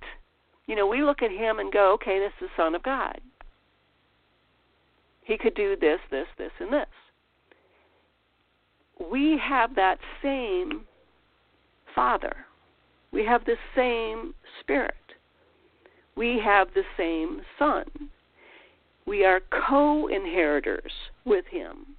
you 0.67 0.77
know, 0.77 0.87
we 0.87 1.03
look 1.03 1.23
at 1.23 1.31
him 1.31 1.59
and 1.59 1.73
go, 1.73 1.93
okay, 1.95 2.19
this 2.19 2.33
is 2.41 2.51
the 2.57 2.63
Son 2.63 2.75
of 2.75 2.83
God. 2.83 3.21
He 5.23 5.39
could 5.39 5.55
do 5.55 5.77
this, 5.81 6.01
this, 6.11 6.27
this, 6.39 6.51
and 6.61 6.73
this. 6.73 6.87
We 9.11 9.39
have 9.43 9.75
that 9.77 9.99
same 10.23 10.83
Father. 11.95 12.37
We 13.13 13.25
have 13.25 13.45
the 13.45 13.57
same 13.75 14.35
Spirit. 14.61 14.95
We 16.17 16.41
have 16.45 16.69
the 16.75 16.83
same 16.97 17.41
Son. 17.59 17.85
We 19.07 19.25
are 19.25 19.41
co 19.69 20.09
inheritors 20.09 20.93
with 21.25 21.45
him. 21.47 21.97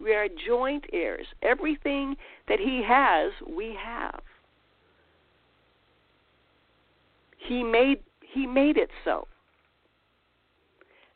We 0.00 0.14
are 0.14 0.28
joint 0.46 0.84
heirs. 0.92 1.26
Everything 1.42 2.16
that 2.48 2.60
he 2.60 2.82
has, 2.86 3.32
we 3.48 3.76
have. 3.82 4.20
He 7.38 7.62
made 7.62 8.00
he 8.20 8.46
made 8.46 8.76
it 8.76 8.90
so. 9.04 9.26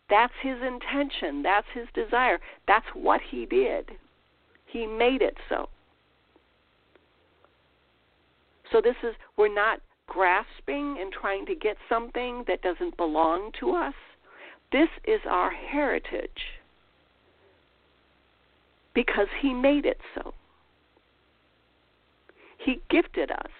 That's 0.09 0.33
his 0.43 0.57
intention. 0.63 1.43
That's 1.43 1.67
his 1.75 1.87
desire. 1.95 2.41
That's 2.67 2.87
what 2.95 3.21
he 3.31 3.47
did. 3.47 3.91
He 4.67 4.87
made 4.87 5.23
it 5.23 5.37
so. 5.49 5.69
So 8.73 8.81
this 8.81 8.97
is 9.03 9.15
we're 9.37 9.53
not 9.53 9.81
grasping 10.07 10.99
and 11.01 11.13
trying 11.13 11.47
to 11.47 11.55
get 11.55 11.77
something 11.89 12.45
that 12.49 12.63
doesn't 12.63 12.97
belong 12.97 13.53
to 13.61 13.73
us. 13.73 13.95
This 14.73 14.89
is 15.05 15.21
our 15.29 15.51
heritage 15.51 16.60
because 18.95 19.29
He 19.41 19.53
made 19.53 19.87
it 19.87 20.01
so. 20.15 20.35
He 22.59 22.81
gifted 22.91 23.31
us 23.31 23.51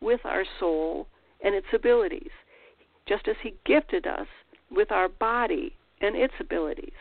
with 0.00 0.20
our 0.24 0.44
soul 0.60 1.08
and 1.42 1.54
its 1.54 1.66
abilities, 1.72 2.30
just 3.06 3.28
as 3.28 3.36
He 3.42 3.54
gifted 3.64 4.06
us 4.06 4.26
with 4.70 4.92
our 4.92 5.08
body 5.08 5.74
and 6.00 6.16
its 6.16 6.34
abilities. 6.40 6.92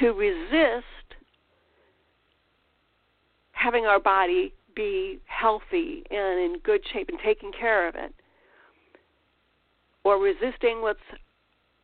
To 0.00 0.12
resist 0.12 0.84
having 3.52 3.86
our 3.86 4.00
body 4.00 4.52
be 4.74 5.20
healthy 5.26 6.04
and 6.10 6.40
in 6.40 6.58
good 6.64 6.82
shape 6.92 7.08
and 7.08 7.18
taking 7.24 7.52
care 7.52 7.88
of 7.88 7.94
it 7.94 8.12
or 10.02 10.18
resisting 10.18 10.82
what 10.82 10.96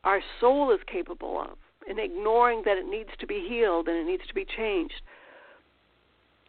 our 0.05 0.21
soul 0.41 0.73
is 0.73 0.81
capable 0.87 1.41
of 1.41 1.57
and 1.91 1.99
ignoring 1.99 2.63
that 2.65 2.79
it 2.79 2.87
needs 2.87 3.11
to 3.19 3.27
be 3.27 3.45
healed 3.47 3.89
and 3.89 3.97
it 3.97 4.07
needs 4.07 4.27
to 4.29 4.35
be 4.35 4.47
changed, 4.57 5.03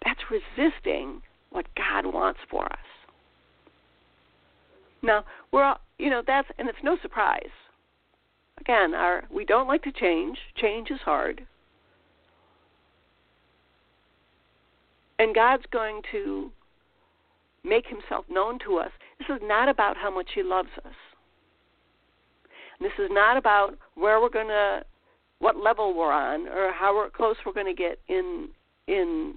that's 0.06 0.22
resisting 0.30 1.22
what 1.50 1.66
God 1.76 2.06
wants 2.14 2.40
for 2.50 2.64
us. 2.66 2.78
Now, 5.04 5.26
we're 5.52 5.64
all, 5.64 5.80
you 5.98 6.10
know, 6.10 6.22
that's, 6.26 6.48
and 6.60 6.70
it's 6.70 6.78
no 6.84 6.96
surprise. 7.02 7.50
Again, 8.60 8.94
our, 8.94 9.24
we 9.32 9.44
don't 9.44 9.68
like 9.68 9.82
to 9.84 9.92
change. 9.92 10.38
Change 10.56 10.92
is 10.92 11.00
hard. 11.04 11.46
And 15.18 15.34
God's 15.34 15.66
going 15.72 16.02
to 16.12 16.52
make 17.64 17.86
himself 17.88 18.26
known 18.30 18.60
to 18.66 18.78
us. 18.78 18.92
This 19.18 19.36
is 19.36 19.42
not 19.44 19.70
about 19.70 19.98
how 19.98 20.14
much 20.14 20.30
he 20.36 20.44
loves 20.44 20.70
us. 20.86 20.94
This 22.80 22.92
is 22.98 23.10
not 23.12 23.38
about 23.38 23.78
where 23.96 24.20
we're 24.20 24.30
going 24.30 24.48
to, 24.48 24.84
what 25.42 25.58
level 25.58 25.94
we're 25.98 26.12
on, 26.12 26.48
or 26.48 26.72
how 26.72 27.10
close 27.16 27.36
we're 27.46 27.52
going 27.52 27.66
to 27.66 27.74
get 27.74 28.00
in 28.08 28.48
in 28.88 29.34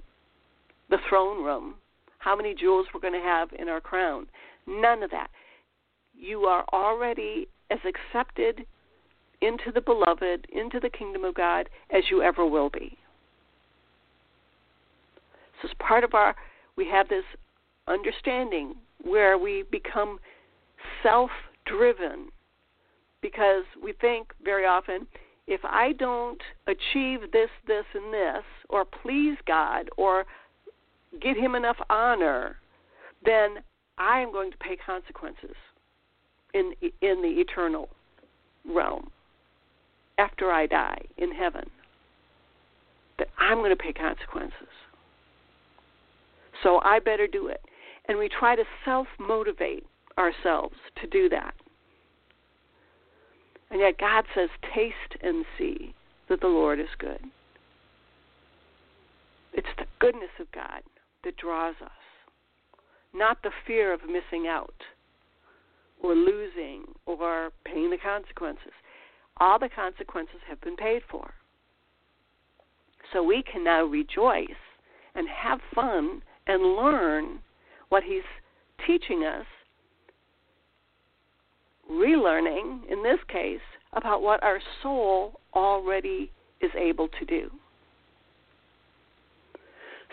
the 0.91 0.99
throne 1.09 1.43
room, 1.43 1.75
how 2.19 2.37
many 2.37 2.55
jewels 2.55 2.87
we're 2.93 3.01
going 3.01 3.15
to 3.15 3.19
have 3.19 3.49
in 3.59 3.71
our 3.71 3.81
crown. 3.81 4.27
None 4.67 5.03
of 5.03 5.11
that. 5.11 5.29
You 6.15 6.41
are 6.43 6.65
already 6.73 7.49
as 7.71 7.79
accepted 7.87 8.67
into 9.41 9.73
the 9.73 9.81
beloved, 9.81 10.47
into 10.53 10.79
the 10.79 10.91
kingdom 10.91 11.25
of 11.25 11.35
God, 11.35 11.71
as 11.91 12.05
you 12.11 12.23
ever 12.23 12.47
will 12.47 12.69
be. 12.69 12.99
So, 15.63 15.69
as 15.69 15.75
part 15.79 16.05
of 16.05 16.13
our, 16.13 16.37
we 16.77 16.87
have 16.89 17.09
this 17.09 17.25
understanding 17.89 18.75
where 19.03 19.39
we 19.39 19.65
become 19.71 20.19
self 21.03 21.31
driven 21.65 22.29
because 23.23 23.65
we 23.83 23.95
think 24.03 24.35
very 24.45 24.67
often 24.67 25.07
if 25.47 25.61
I 25.65 25.93
don't 25.93 26.41
achieve 26.67 27.33
this, 27.33 27.51
this, 27.67 27.85
and 27.95 28.13
this, 28.13 28.45
or 28.69 28.85
please 28.85 29.37
God, 29.47 29.89
or 29.97 30.25
get 31.21 31.37
Him 31.37 31.55
enough 31.55 31.77
honor, 31.91 32.57
then 33.25 33.59
I 33.99 34.21
am 34.21 34.33
going 34.33 34.51
to 34.51 34.59
pay 34.59 34.77
consequences 34.77 35.57
in 36.53 36.73
in 37.01 37.23
the 37.23 37.41
eternal 37.41 37.89
realm 38.65 39.11
after 40.19 40.51
I 40.51 40.67
die 40.67 41.03
in 41.19 41.33
heaven. 41.33 41.69
That 43.19 43.29
I'm 43.39 43.59
going 43.59 43.71
to 43.71 43.77
pay 43.77 43.93
consequences. 43.93 44.69
So 46.63 46.81
I 46.83 46.99
better 46.99 47.27
do 47.27 47.49
it. 47.49 47.61
And 48.07 48.19
we 48.19 48.29
try 48.29 48.57
to 48.57 48.65
self 48.85 49.07
motivate 49.19 49.87
ourselves 50.19 50.77
to 51.01 51.07
do 51.07 51.29
that. 51.29 51.55
And 53.75 53.81
yet 53.81 53.99
God 53.99 54.25
says, 54.37 54.50
Taste 54.73 55.21
and 55.21 55.45
see 55.59 55.95
that 56.28 56.40
the 56.40 56.47
Lord 56.47 56.78
is 56.78 56.87
good. 56.97 57.19
It's 59.52 59.66
the 59.76 59.87
goodness 59.99 60.31
of 60.38 60.47
God 60.52 60.83
that 61.25 61.37
draws 61.37 61.75
us, 61.83 61.90
not 63.12 63.43
the 63.43 63.50
fear 63.66 63.93
of 63.93 64.02
missing 64.02 64.47
out 64.47 64.76
or 66.00 66.14
losing 66.14 66.85
or 67.07 67.50
paying 67.64 67.90
the 67.90 67.99
consequences. 67.99 68.73
All 69.38 69.59
the 69.59 69.69
consequences 69.69 70.38
have 70.49 70.61
been 70.61 70.76
paid 70.76 71.02
for. 71.11 71.35
So 73.12 73.25
we 73.25 73.43
can 73.43 73.64
now 73.64 73.83
rejoice 73.83 74.50
and 75.16 75.28
have 75.28 75.59
fun 75.75 76.23
and 76.47 76.76
learn 76.76 77.40
what 77.88 78.04
He's 78.04 78.23
teaching 78.87 79.25
us, 79.25 79.47
relearning, 81.91 82.81
in 82.91 83.03
this 83.03 83.19
case, 83.29 83.61
about 83.93 84.23
what 84.23 84.43
our 84.43 84.61
soul 84.83 85.41
already 85.55 86.31
is 86.61 86.71
able 86.79 87.09
to 87.09 87.25
do. 87.25 87.50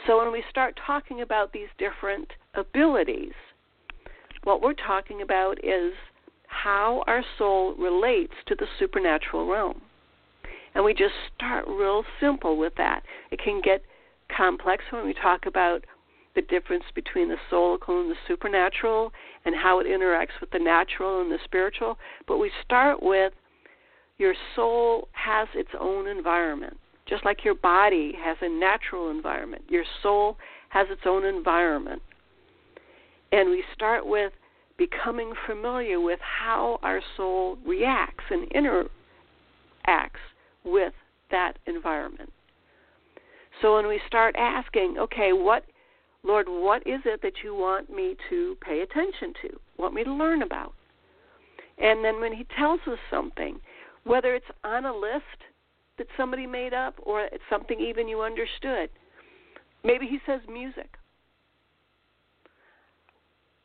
So 0.07 0.17
when 0.17 0.31
we 0.31 0.43
start 0.49 0.79
talking 0.85 1.21
about 1.21 1.53
these 1.53 1.67
different 1.77 2.27
abilities, 2.55 3.33
what 4.43 4.61
we're 4.61 4.73
talking 4.73 5.21
about 5.21 5.63
is 5.63 5.93
how 6.47 7.03
our 7.07 7.23
soul 7.37 7.75
relates 7.75 8.33
to 8.47 8.55
the 8.55 8.65
supernatural 8.79 9.47
realm. 9.47 9.81
And 10.73 10.83
we 10.83 10.93
just 10.93 11.13
start 11.35 11.65
real 11.67 12.03
simple 12.19 12.57
with 12.57 12.73
that. 12.77 13.03
It 13.29 13.39
can 13.43 13.61
get 13.63 13.83
complex 14.35 14.83
when 14.89 15.05
we 15.05 15.13
talk 15.13 15.45
about 15.45 15.85
the 16.35 16.41
difference 16.41 16.85
between 16.95 17.29
the 17.29 17.37
soulical 17.51 18.01
and 18.01 18.09
the 18.09 18.15
supernatural 18.27 19.11
and 19.45 19.55
how 19.55 19.79
it 19.79 19.87
interacts 19.87 20.39
with 20.39 20.51
the 20.51 20.59
natural 20.59 21.21
and 21.21 21.31
the 21.31 21.39
spiritual. 21.43 21.97
But 22.27 22.37
we 22.37 22.51
start 22.63 23.01
with 23.01 23.33
your 24.17 24.33
soul 24.55 25.07
has 25.13 25.47
its 25.55 25.71
own 25.79 26.07
environment. 26.07 26.77
Just 27.07 27.25
like 27.25 27.43
your 27.43 27.55
body 27.55 28.13
has 28.23 28.37
a 28.41 28.47
natural 28.47 29.09
environment, 29.09 29.63
your 29.67 29.83
soul 30.01 30.37
has 30.69 30.87
its 30.89 31.01
own 31.05 31.25
environment. 31.25 32.01
And 33.31 33.49
we 33.49 33.63
start 33.73 34.05
with 34.05 34.31
becoming 34.77 35.33
familiar 35.47 35.99
with 35.99 36.19
how 36.21 36.79
our 36.83 37.01
soul 37.17 37.57
reacts 37.65 38.23
and 38.29 38.49
interacts 38.51 40.21
with 40.63 40.93
that 41.31 41.53
environment. 41.65 42.31
So 43.61 43.75
when 43.75 43.87
we 43.87 43.99
start 44.07 44.35
asking, 44.37 44.97
okay, 44.99 45.33
what 45.33 45.65
Lord, 46.23 46.47
what 46.47 46.85
is 46.85 47.01
it 47.05 47.21
that 47.23 47.43
you 47.43 47.55
want 47.55 47.89
me 47.89 48.15
to 48.29 48.55
pay 48.61 48.81
attention 48.81 49.33
to, 49.41 49.59
want 49.77 49.93
me 49.93 50.03
to 50.03 50.13
learn 50.13 50.43
about? 50.43 50.73
And 51.77 52.05
then 52.05 52.19
when 52.21 52.33
he 52.33 52.45
tells 52.57 52.79
us 52.87 52.99
something, 53.09 53.59
whether 54.03 54.35
it's 54.35 54.45
on 54.63 54.85
a 54.85 54.93
list 54.93 55.23
that 55.97 56.07
somebody 56.15 56.45
made 56.45 56.73
up 56.73 56.95
or 57.03 57.21
it's 57.21 57.43
something 57.49 57.79
even 57.79 58.07
you 58.07 58.21
understood, 58.21 58.89
maybe 59.83 60.05
he 60.05 60.19
says 60.25 60.41
music. 60.47 60.89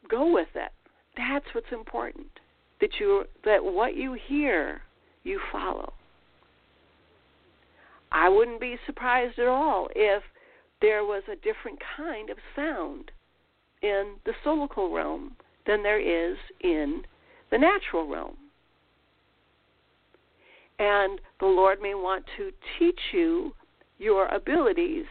Go 0.09 0.33
with 0.33 0.49
it. 0.55 0.73
That's 1.17 1.47
what's 1.53 1.73
important. 1.73 2.29
That 2.81 2.91
you 3.01 3.25
that 3.45 3.65
what 3.65 3.97
you 3.97 4.17
hear, 4.29 4.83
you 5.25 5.41
follow. 5.51 5.93
I 8.13 8.29
wouldn't 8.29 8.61
be 8.61 8.77
surprised 8.87 9.39
at 9.39 9.49
all 9.49 9.89
if 9.97 10.23
there 10.81 11.05
was 11.05 11.23
a 11.31 11.37
different 11.37 11.79
kind 11.97 12.31
of 12.31 12.37
sound 12.55 13.11
in 13.83 14.15
the 14.25 14.33
soulical 14.45 14.95
realm 14.95 15.37
than 15.67 15.83
there 15.83 16.01
is 16.01 16.37
in 16.61 17.03
the 17.51 17.59
natural 17.59 18.09
realm. 18.09 18.37
And 20.79 21.21
the 21.41 21.47
Lord 21.47 21.81
may 21.81 21.95
want 21.95 22.25
to 22.37 22.51
teach 22.79 23.01
you 23.13 23.53
your 23.99 24.27
abilities 24.29 25.07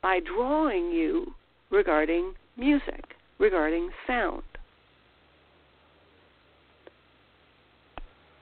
by 0.00 0.20
drawing 0.20 0.90
you 0.90 1.34
regarding 1.70 2.34
music, 2.56 3.14
regarding 3.38 3.90
sound. 4.06 4.42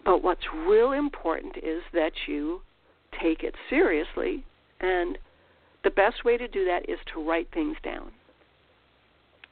But 0.04 0.22
what's 0.22 0.40
real 0.66 0.92
important 0.92 1.56
is 1.58 1.82
that 1.92 2.12
you 2.26 2.62
take 3.22 3.42
it 3.42 3.54
seriously, 3.68 4.44
and 4.80 5.18
the 5.82 5.90
best 5.90 6.24
way 6.24 6.36
to 6.36 6.48
do 6.48 6.64
that 6.64 6.88
is 6.88 6.98
to 7.12 7.26
write 7.26 7.48
things 7.52 7.76
down. 7.82 8.12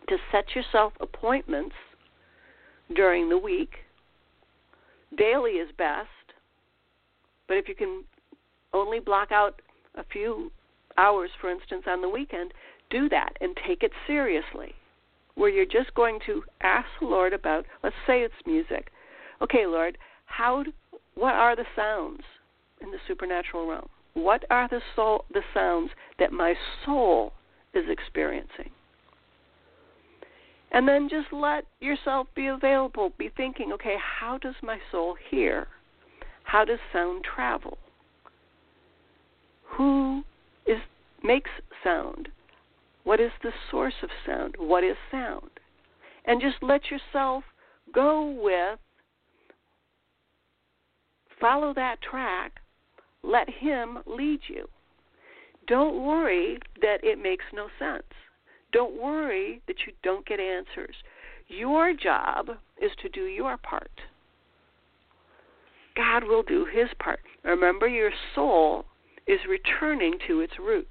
To 0.09 0.17
set 0.33 0.55
yourself 0.55 0.93
appointments 1.01 1.75
during 2.95 3.29
the 3.29 3.39
week. 3.39 3.71
Daily 5.17 5.53
is 5.53 5.71
best, 5.77 6.09
but 7.47 7.57
if 7.57 7.69
you 7.69 7.75
can 7.75 8.05
only 8.73 9.01
block 9.01 9.33
out 9.33 9.61
a 9.95 10.05
few 10.05 10.51
hours, 10.97 11.31
for 11.41 11.51
instance, 11.51 11.85
on 11.87 12.03
the 12.03 12.09
weekend, 12.09 12.53
do 12.91 13.09
that 13.09 13.33
and 13.41 13.57
take 13.67 13.83
it 13.83 13.93
seriously. 14.07 14.75
Where 15.35 15.49
you're 15.49 15.65
just 15.65 15.95
going 15.95 16.19
to 16.27 16.43
ask 16.63 16.89
the 17.01 17.07
Lord 17.07 17.33
about, 17.33 17.65
let's 17.83 17.97
say 18.07 18.23
it's 18.23 18.35
music. 18.47 18.91
Okay, 19.41 19.67
Lord, 19.67 19.97
how 20.27 20.65
what 21.15 21.35
are 21.35 21.57
the 21.57 21.65
sounds 21.75 22.23
in 22.81 22.91
the 22.91 22.99
supernatural 23.07 23.67
realm? 23.69 23.89
What 24.19 24.45
are 24.51 24.69
the 24.69 24.81
soul 24.97 25.25
the 25.33 25.43
sounds 25.55 25.91
that 26.19 26.33
my 26.33 26.55
soul 26.85 27.33
is 27.73 27.85
experiencing? 27.89 28.71
And 30.73 30.87
then 30.87 31.09
just 31.09 31.33
let 31.33 31.65
yourself 31.81 32.27
be 32.35 32.49
available. 32.49 33.13
Be 33.17 33.31
thinking, 33.37 33.73
okay, 33.73 33.97
how 33.99 34.39
does 34.39 34.57
my 34.63 34.79
soul 34.91 35.17
hear? 35.31 35.69
How 36.43 36.65
does 36.65 36.79
sound 36.93 37.25
travel? 37.25 37.79
Who 39.77 40.25
is 40.67 40.79
makes 41.23 41.51
sound? 41.85 42.29
What 43.05 43.21
is 43.21 43.31
the 43.43 43.53
source 43.71 44.03
of 44.03 44.11
sound? 44.27 44.57
What 44.59 44.85
is 44.85 44.97
sound? 45.11 45.51
And 46.25 46.41
just 46.41 46.63
let 46.63 46.91
yourself 46.91 47.45
go 47.95 48.37
with 48.43 48.79
follow 51.41 51.73
that 51.75 52.03
track, 52.03 52.61
let 53.23 53.49
Him 53.49 53.99
lead 54.07 54.41
you. 54.49 54.69
Don't 55.67 56.05
worry 56.05 56.59
that 56.81 57.03
it 57.03 57.21
makes 57.21 57.45
no 57.53 57.69
sense. 57.79 58.07
Don't 58.73 59.01
worry 59.01 59.61
that 59.67 59.77
you 59.87 59.93
don't 60.03 60.27
get 60.27 60.41
answers. 60.41 60.95
Your 61.49 61.95
job 61.95 62.51
is 62.81 62.91
to 63.03 63.09
do 63.09 63.25
your 63.25 63.57
part. 63.57 63.91
God 65.97 66.25
will 66.25 66.43
do 66.43 66.67
His 66.71 66.89
part. 66.99 67.21
Remember, 67.45 67.89
your 67.89 68.13
soul 68.35 68.85
is 69.27 69.41
returning 69.49 70.15
to 70.27 70.41
its 70.41 70.55
roots. 70.59 70.89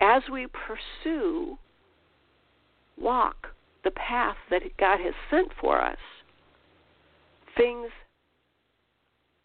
As 0.00 0.22
we 0.30 0.46
pursue, 0.46 1.56
walk 2.98 3.48
the 3.84 3.90
path 3.90 4.36
that 4.50 4.62
God 4.78 4.98
has 5.00 5.14
sent 5.30 5.48
for 5.60 5.80
us, 5.80 5.98
things 7.56 7.90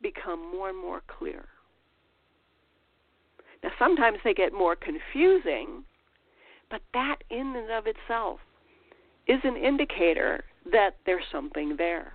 become 0.02 0.52
more 0.52 0.70
and 0.70 0.78
more 0.78 1.02
clear. 1.08 1.46
Now, 3.64 3.72
sometimes 3.78 4.20
they 4.24 4.34
get 4.34 4.54
more 4.54 4.76
confusing, 4.76 5.84
but 6.70 6.82
that 6.94 7.18
in 7.30 7.56
and 7.56 7.72
of 7.72 7.86
itself 7.88 8.40
is 9.28 9.40
an 9.44 9.58
indicator 9.58 10.44
that 10.72 10.96
there's 11.06 11.24
something 11.32 11.76
there. 11.78 12.14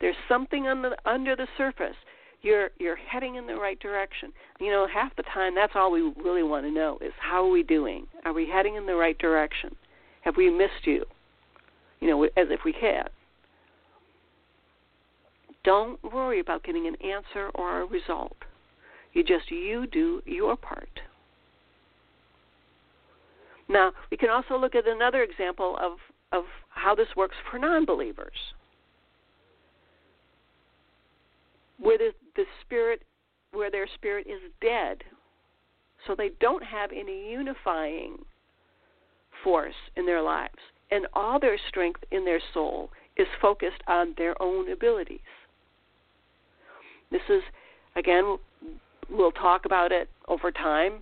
There's 0.00 0.16
something 0.28 0.64
the, 0.64 0.96
under 1.04 1.34
the 1.34 1.46
surface 1.56 1.96
you're 2.44 2.70
you're 2.78 2.96
heading 2.96 3.36
in 3.36 3.46
the 3.46 3.56
right 3.56 3.80
direction. 3.80 4.32
You 4.60 4.70
know, 4.70 4.86
half 4.86 5.16
the 5.16 5.22
time 5.22 5.54
that's 5.54 5.72
all 5.74 5.90
we 5.90 6.12
really 6.22 6.42
want 6.42 6.66
to 6.66 6.70
know 6.70 6.98
is 7.00 7.12
how 7.18 7.46
are 7.46 7.50
we 7.50 7.62
doing? 7.62 8.06
Are 8.24 8.32
we 8.32 8.46
heading 8.46 8.76
in 8.76 8.86
the 8.86 8.94
right 8.94 9.18
direction? 9.18 9.74
Have 10.20 10.36
we 10.36 10.50
missed 10.50 10.84
you? 10.86 11.04
You 12.00 12.08
know, 12.08 12.24
as 12.24 12.48
if 12.50 12.60
we 12.64 12.74
had. 12.78 13.08
Don't 15.64 16.02
worry 16.12 16.40
about 16.40 16.62
getting 16.62 16.86
an 16.86 16.96
answer 16.96 17.50
or 17.54 17.80
a 17.80 17.86
result. 17.86 18.36
You 19.12 19.24
just 19.24 19.50
you 19.50 19.86
do 19.86 20.22
your 20.26 20.56
part. 20.56 21.00
Now, 23.68 23.92
we 24.10 24.16
can 24.16 24.28
also 24.28 24.58
look 24.58 24.74
at 24.74 24.86
another 24.86 25.22
example 25.22 25.76
of 25.80 25.92
of 26.32 26.44
how 26.68 26.94
this 26.94 27.08
works 27.16 27.36
for 27.50 27.58
non 27.58 27.86
believers. 27.86 28.36
Where 31.78 31.98
the, 31.98 32.10
the 32.36 32.44
spirit 32.60 33.02
where 33.52 33.70
their 33.70 33.86
spirit 33.94 34.26
is 34.26 34.40
dead. 34.60 35.04
So 36.06 36.14
they 36.14 36.30
don't 36.40 36.62
have 36.62 36.90
any 36.92 37.30
unifying 37.30 38.18
force 39.42 39.74
in 39.96 40.04
their 40.04 40.22
lives. 40.22 40.58
And 40.90 41.06
all 41.14 41.40
their 41.40 41.58
strength 41.68 42.00
in 42.10 42.24
their 42.24 42.40
soul 42.52 42.90
is 43.16 43.26
focused 43.40 43.82
on 43.86 44.14
their 44.18 44.40
own 44.42 44.70
abilities. 44.70 45.20
This 47.14 47.22
is, 47.28 47.44
again, 47.94 48.38
we'll 49.08 49.30
talk 49.30 49.66
about 49.66 49.92
it 49.92 50.08
over 50.26 50.50
time. 50.50 50.94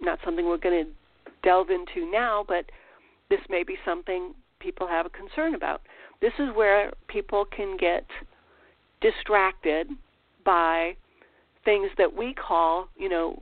Not 0.00 0.18
something 0.24 0.44
we're 0.44 0.56
going 0.56 0.86
to 0.86 0.90
delve 1.44 1.70
into 1.70 2.10
now, 2.10 2.44
but 2.48 2.64
this 3.30 3.38
may 3.48 3.62
be 3.62 3.76
something 3.84 4.34
people 4.58 4.88
have 4.88 5.06
a 5.06 5.10
concern 5.10 5.54
about. 5.54 5.82
This 6.20 6.32
is 6.40 6.48
where 6.56 6.92
people 7.06 7.44
can 7.44 7.76
get 7.76 8.04
distracted 9.00 9.86
by 10.44 10.96
things 11.64 11.90
that 11.96 12.12
we 12.12 12.34
call, 12.34 12.88
you 12.96 13.08
know, 13.08 13.40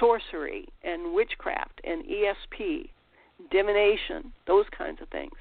sorcery 0.00 0.66
and 0.82 1.14
witchcraft 1.14 1.78
and 1.84 2.04
ESP, 2.04 2.88
divination, 3.50 4.32
those 4.46 4.64
kinds 4.76 5.02
of 5.02 5.08
things. 5.08 5.32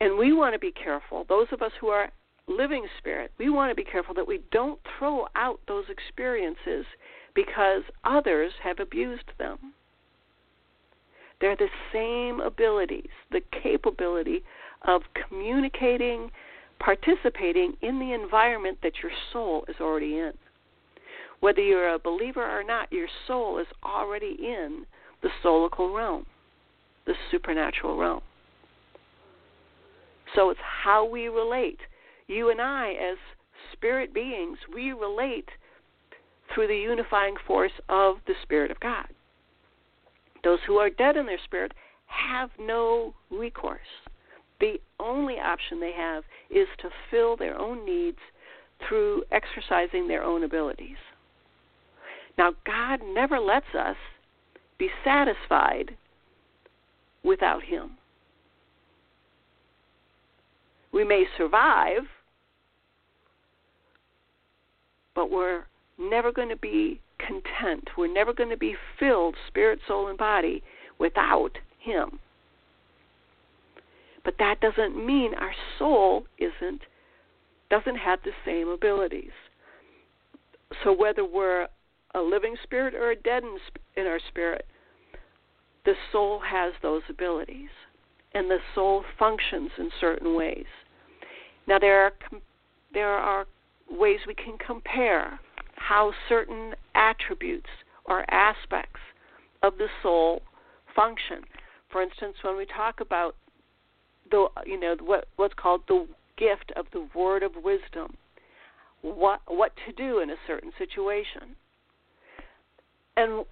And 0.00 0.16
we 0.16 0.32
want 0.32 0.54
to 0.54 0.58
be 0.58 0.72
careful, 0.72 1.24
those 1.28 1.48
of 1.52 1.62
us 1.62 1.72
who 1.80 1.88
are 1.88 2.10
living 2.48 2.86
spirit, 2.98 3.30
we 3.38 3.50
want 3.50 3.70
to 3.70 3.74
be 3.74 3.84
careful 3.84 4.14
that 4.14 4.26
we 4.26 4.40
don't 4.50 4.80
throw 4.98 5.26
out 5.36 5.60
those 5.68 5.84
experiences 5.88 6.86
because 7.34 7.82
others 8.04 8.52
have 8.62 8.80
abused 8.80 9.30
them. 9.38 9.74
They're 11.40 11.56
the 11.56 11.68
same 11.92 12.40
abilities, 12.40 13.10
the 13.30 13.40
capability 13.62 14.42
of 14.82 15.02
communicating, 15.28 16.30
participating 16.78 17.74
in 17.82 17.98
the 17.98 18.12
environment 18.12 18.78
that 18.82 19.02
your 19.02 19.12
soul 19.32 19.64
is 19.68 19.76
already 19.80 20.18
in. 20.18 20.32
Whether 21.40 21.62
you're 21.62 21.94
a 21.94 21.98
believer 21.98 22.44
or 22.44 22.62
not, 22.62 22.92
your 22.92 23.08
soul 23.26 23.58
is 23.58 23.66
already 23.82 24.36
in 24.38 24.84
the 25.22 25.30
soulical 25.42 25.94
realm, 25.94 26.26
the 27.06 27.14
supernatural 27.30 27.96
realm. 27.96 28.20
So 30.34 30.50
it's 30.50 30.60
how 30.84 31.04
we 31.04 31.28
relate. 31.28 31.80
You 32.26 32.50
and 32.50 32.60
I, 32.60 32.92
as 32.92 33.16
spirit 33.72 34.14
beings, 34.14 34.58
we 34.72 34.92
relate 34.92 35.48
through 36.54 36.68
the 36.68 36.76
unifying 36.76 37.34
force 37.46 37.72
of 37.88 38.16
the 38.26 38.34
Spirit 38.42 38.70
of 38.70 38.80
God. 38.80 39.06
Those 40.42 40.58
who 40.66 40.76
are 40.76 40.90
dead 40.90 41.16
in 41.16 41.26
their 41.26 41.38
spirit 41.44 41.72
have 42.06 42.50
no 42.58 43.14
recourse. 43.30 43.80
The 44.58 44.80
only 44.98 45.34
option 45.34 45.80
they 45.80 45.92
have 45.92 46.24
is 46.50 46.68
to 46.78 46.90
fill 47.10 47.36
their 47.36 47.58
own 47.58 47.84
needs 47.84 48.18
through 48.88 49.24
exercising 49.30 50.08
their 50.08 50.22
own 50.22 50.44
abilities. 50.44 50.96
Now, 52.38 52.52
God 52.64 53.00
never 53.14 53.38
lets 53.38 53.74
us 53.78 53.96
be 54.78 54.88
satisfied 55.04 55.96
without 57.22 57.62
Him. 57.62 57.92
We 60.92 61.04
may 61.04 61.24
survive, 61.36 62.02
but 65.14 65.30
we're 65.30 65.64
never 65.98 66.32
going 66.32 66.48
to 66.48 66.56
be 66.56 67.00
content. 67.18 67.90
We're 67.96 68.12
never 68.12 68.32
going 68.32 68.50
to 68.50 68.56
be 68.56 68.74
filled, 68.98 69.36
spirit, 69.48 69.80
soul, 69.86 70.08
and 70.08 70.18
body, 70.18 70.62
without 70.98 71.58
Him. 71.78 72.18
But 74.24 74.34
that 74.38 74.60
doesn't 74.60 74.96
mean 75.04 75.34
our 75.34 75.54
soul 75.78 76.24
isn't 76.38 76.82
doesn't 77.70 77.96
have 77.96 78.18
the 78.24 78.32
same 78.44 78.68
abilities. 78.68 79.30
So 80.82 80.92
whether 80.92 81.24
we're 81.24 81.68
a 82.14 82.20
living 82.20 82.56
spirit 82.62 82.94
or 82.94 83.12
a 83.12 83.16
dead 83.16 83.44
in, 83.96 84.06
our 84.06 84.18
spirit, 84.28 84.66
the 85.84 85.94
soul 86.10 86.40
has 86.44 86.72
those 86.82 87.02
abilities, 87.08 87.70
and 88.34 88.50
the 88.50 88.58
soul 88.74 89.04
functions 89.18 89.70
in 89.78 89.90
certain 90.00 90.36
ways. 90.36 90.66
Now 91.66 91.78
there 91.78 92.04
are 92.04 92.12
there 92.92 93.08
are 93.08 93.46
ways 93.90 94.20
we 94.26 94.34
can 94.34 94.56
compare 94.58 95.38
how 95.76 96.12
certain 96.28 96.74
attributes 96.94 97.68
or 98.04 98.24
aspects 98.30 99.00
of 99.62 99.78
the 99.78 99.88
soul 100.02 100.42
function. 100.94 101.42
For 101.90 102.02
instance, 102.02 102.36
when 102.42 102.56
we 102.56 102.66
talk 102.66 103.00
about 103.00 103.36
the 104.30 104.48
you 104.64 104.78
know 104.78 104.96
what 105.00 105.26
what's 105.36 105.54
called 105.54 105.82
the 105.88 106.06
gift 106.36 106.72
of 106.76 106.86
the 106.92 107.08
word 107.14 107.42
of 107.42 107.52
wisdom, 107.62 108.16
what 109.02 109.40
what 109.46 109.72
to 109.86 109.92
do 109.92 110.20
in 110.20 110.30
a 110.30 110.36
certain 110.46 110.72
situation. 110.78 111.56
And 113.16 113.44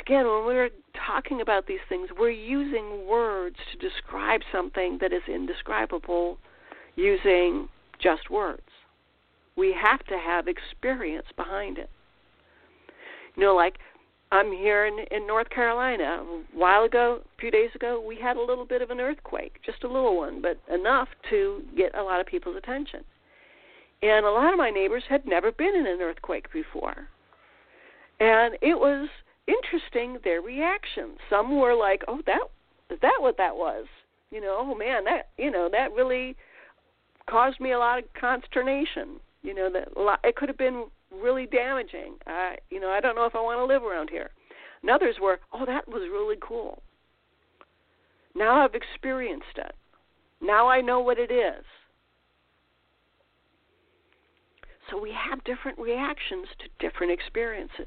again, 0.00 0.24
when 0.24 0.44
we're 0.46 0.70
talking 1.06 1.40
about 1.40 1.66
these 1.66 1.80
things, 1.88 2.08
we're 2.18 2.30
using 2.30 3.06
words 3.06 3.56
to 3.72 3.88
describe 3.88 4.40
something 4.52 4.98
that 5.00 5.12
is 5.12 5.22
indescribable 5.28 6.38
using 6.96 7.68
just 8.00 8.30
words 8.30 8.62
we 9.56 9.74
have 9.82 10.04
to 10.06 10.18
have 10.18 10.46
experience 10.48 11.26
behind 11.36 11.78
it. 11.78 11.90
You 13.34 13.42
know, 13.42 13.54
like 13.54 13.78
I'm 14.30 14.52
here 14.52 14.86
in, 14.86 14.98
in 15.10 15.26
North 15.26 15.48
Carolina. 15.50 16.22
A 16.22 16.42
while 16.54 16.84
ago, 16.84 17.20
a 17.24 17.40
few 17.40 17.50
days 17.50 17.70
ago, 17.74 18.02
we 18.06 18.18
had 18.20 18.36
a 18.36 18.42
little 18.42 18.66
bit 18.66 18.82
of 18.82 18.90
an 18.90 19.00
earthquake, 19.00 19.60
just 19.64 19.84
a 19.84 19.88
little 19.88 20.16
one, 20.16 20.42
but 20.42 20.58
enough 20.72 21.08
to 21.30 21.62
get 21.76 21.96
a 21.96 22.02
lot 22.02 22.20
of 22.20 22.26
people's 22.26 22.56
attention. 22.56 23.00
And 24.02 24.26
a 24.26 24.30
lot 24.30 24.52
of 24.52 24.58
my 24.58 24.70
neighbors 24.70 25.04
had 25.08 25.26
never 25.26 25.52
been 25.52 25.74
in 25.74 25.86
an 25.86 26.00
earthquake 26.00 26.52
before. 26.52 27.08
And 28.20 28.54
it 28.60 28.78
was 28.78 29.08
interesting 29.46 30.18
their 30.24 30.40
reaction. 30.40 31.16
Some 31.30 31.58
were 31.58 31.74
like, 31.74 32.02
"Oh, 32.08 32.22
that 32.26 32.42
is 32.90 33.00
that 33.00 33.18
what 33.20 33.36
that 33.38 33.56
was?" 33.56 33.86
You 34.30 34.40
know, 34.40 34.56
"Oh 34.58 34.74
man, 34.74 35.04
that 35.04 35.28
you 35.36 35.50
know 35.50 35.68
that 35.70 35.92
really 35.92 36.36
caused 37.28 37.60
me 37.60 37.72
a 37.72 37.78
lot 37.78 37.98
of 37.98 38.04
consternation." 38.14 39.20
You 39.42 39.54
know 39.54 39.70
that 39.70 39.88
it 40.24 40.36
could 40.36 40.48
have 40.48 40.58
been 40.58 40.86
really 41.10 41.46
damaging. 41.46 42.16
I, 42.26 42.56
you 42.70 42.80
know, 42.80 42.90
I 42.90 43.00
don't 43.00 43.16
know 43.16 43.26
if 43.26 43.34
I 43.34 43.40
want 43.40 43.58
to 43.58 43.64
live 43.64 43.82
around 43.82 44.10
here. 44.10 44.30
And 44.82 44.90
others 44.90 45.16
were, 45.20 45.40
oh, 45.52 45.64
that 45.66 45.88
was 45.88 46.02
really 46.10 46.36
cool. 46.40 46.82
Now 48.34 48.64
I've 48.64 48.74
experienced 48.74 49.56
it. 49.56 49.74
Now 50.40 50.68
I 50.68 50.80
know 50.80 51.00
what 51.00 51.18
it 51.18 51.30
is. 51.30 51.64
So 54.90 55.00
we 55.00 55.12
have 55.12 55.42
different 55.44 55.78
reactions 55.78 56.46
to 56.60 56.68
different 56.78 57.12
experiences. 57.12 57.86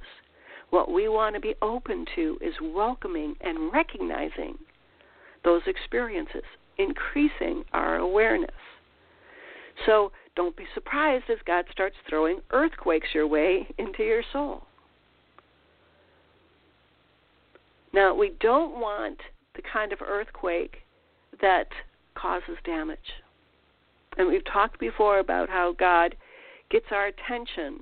What 0.70 0.92
we 0.92 1.08
want 1.08 1.36
to 1.36 1.42
be 1.42 1.56
open 1.62 2.06
to 2.16 2.38
is 2.42 2.54
welcoming 2.62 3.36
and 3.42 3.74
recognizing 3.74 4.58
those 5.44 5.62
experiences, 5.66 6.44
increasing 6.78 7.64
our 7.74 7.98
awareness. 7.98 8.52
So 9.86 10.12
don't 10.36 10.56
be 10.56 10.66
surprised 10.74 11.26
as 11.30 11.38
God 11.46 11.66
starts 11.72 11.96
throwing 12.08 12.42
earthquakes 12.52 13.08
your 13.14 13.28
way 13.28 13.68
into 13.78 14.04
your 14.04 14.24
soul. 14.32 14.64
Now, 17.92 18.14
we 18.14 18.34
don't 18.40 18.80
want 18.80 19.20
the 19.56 19.64
kind 19.74 19.92
of 19.92 20.00
earthquake 20.02 20.78
that 21.42 21.68
causes 22.16 22.58
damage. 22.64 23.00
And 24.18 24.28
we've 24.28 24.46
talked 24.46 24.80
before 24.80 25.20
about 25.20 25.50
how 25.50 25.74
God 25.78 26.16
gets 26.70 26.86
our 26.92 27.08
attention 27.08 27.80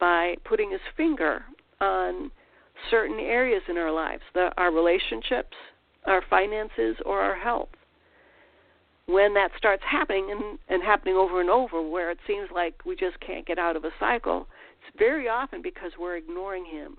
by 0.00 0.34
putting 0.44 0.72
his 0.72 0.80
finger 0.96 1.44
on 1.82 2.30
certain 2.90 3.20
areas 3.20 3.62
in 3.68 3.76
our 3.76 3.92
lives 3.92 4.22
the, 4.34 4.50
our 4.56 4.72
relationships, 4.72 5.56
our 6.06 6.22
finances, 6.30 6.96
or 7.04 7.20
our 7.20 7.36
health 7.36 7.68
when 9.06 9.34
that 9.34 9.50
starts 9.58 9.82
happening 9.88 10.30
and, 10.30 10.58
and 10.68 10.82
happening 10.82 11.14
over 11.14 11.40
and 11.40 11.50
over, 11.50 11.82
where 11.82 12.10
it 12.10 12.18
seems 12.26 12.48
like 12.54 12.74
we 12.84 12.94
just 12.94 13.18
can't 13.20 13.46
get 13.46 13.58
out 13.58 13.76
of 13.76 13.84
a 13.84 13.90
cycle, 13.98 14.46
it's 14.80 14.98
very 14.98 15.28
often 15.28 15.60
because 15.62 15.92
we're 15.98 16.16
ignoring 16.16 16.64
him. 16.64 16.96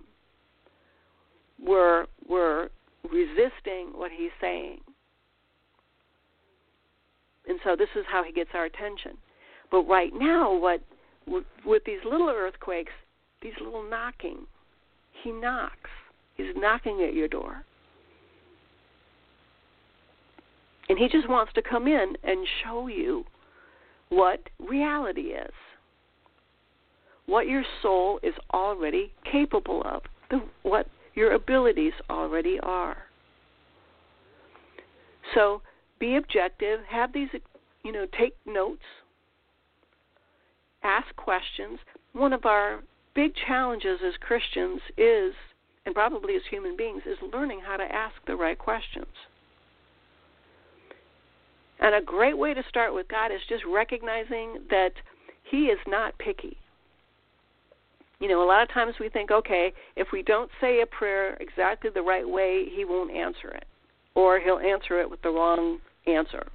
We're 1.60 2.08
we're 2.28 2.70
resisting 3.04 3.92
what 3.94 4.12
he's 4.12 4.32
saying. 4.42 4.80
And 7.48 7.60
so 7.64 7.76
this 7.76 7.90
is 7.96 8.06
how 8.10 8.24
he 8.24 8.32
gets 8.32 8.52
our 8.54 8.66
attention. 8.66 9.18
But 9.72 9.84
right 9.88 10.12
now, 10.14 10.54
what 10.54 10.82
with, 11.28 11.46
with 11.66 11.84
these 11.86 12.00
little 12.10 12.30
earthquakes, 12.30 12.92
these 13.42 13.54
little 13.64 13.88
knocking, 13.90 14.46
he 15.24 15.32
knocks. 15.32 15.90
He's 16.36 16.56
knocking 16.56 17.06
at 17.08 17.14
your 17.14 17.28
door. 17.28 17.64
And 20.90 20.98
he 20.98 21.08
just 21.08 21.30
wants 21.30 21.54
to 21.54 21.62
come 21.62 21.88
in 21.88 22.14
and 22.24 22.48
show 22.64 22.88
you 22.88 23.24
what 24.10 24.40
reality 24.60 25.32
is, 25.32 25.54
what 27.26 27.48
your 27.48 27.64
soul 27.82 28.20
is 28.22 28.34
already 28.54 29.12
capable 29.32 29.82
of, 29.86 30.02
the, 30.30 30.42
what 30.64 30.88
Your 31.16 31.34
abilities 31.34 31.94
already 32.10 32.60
are. 32.62 32.98
So 35.34 35.62
be 36.00 36.16
objective, 36.16 36.80
have 36.90 37.14
these, 37.14 37.30
you 37.84 37.92
know, 37.92 38.06
take 38.18 38.36
notes, 38.46 38.84
ask 40.84 41.16
questions. 41.16 41.80
One 42.14 42.34
of 42.34 42.46
our 42.46 42.82
big 43.16 43.34
challenges 43.48 44.00
as 44.06 44.14
Christians 44.20 44.82
is, 44.98 45.34
and 45.86 45.94
probably 45.94 46.36
as 46.36 46.42
human 46.50 46.76
beings, 46.76 47.04
is 47.06 47.18
learning 47.34 47.62
how 47.66 47.78
to 47.78 47.84
ask 47.84 48.16
the 48.26 48.36
right 48.36 48.58
questions. 48.58 49.06
And 51.80 51.96
a 51.96 52.02
great 52.02 52.38
way 52.38 52.54
to 52.54 52.64
start 52.70 52.94
with 52.94 53.08
God 53.08 53.32
is 53.32 53.42
just 53.50 53.64
recognizing 53.66 54.60
that 54.70 54.92
He 55.44 55.66
is 55.66 55.80
not 55.88 56.18
picky. 56.18 56.58
You 58.20 58.30
know, 58.30 58.42
a 58.42 58.48
lot 58.48 58.64
of 58.64 58.70
times 58.70 58.96
we 59.00 59.10
think, 59.10 59.32
okay, 59.32 59.74
if 59.98 60.08
we 60.14 60.24
don't 60.24 60.50
say 60.62 60.82
a 60.82 60.86
prayer 60.86 61.36
exactly 61.42 61.90
the 61.94 62.02
right 62.02 62.28
way, 62.28 62.66
He 62.74 62.86
won't 62.86 63.12
answer 63.12 63.50
it. 63.50 63.66
Or 64.16 64.40
He'll 64.40 64.60
answer 64.60 65.02
it 65.02 65.10
with 65.10 65.22
the 65.24 65.30
wrong 65.30 65.80
answer. 66.08 66.48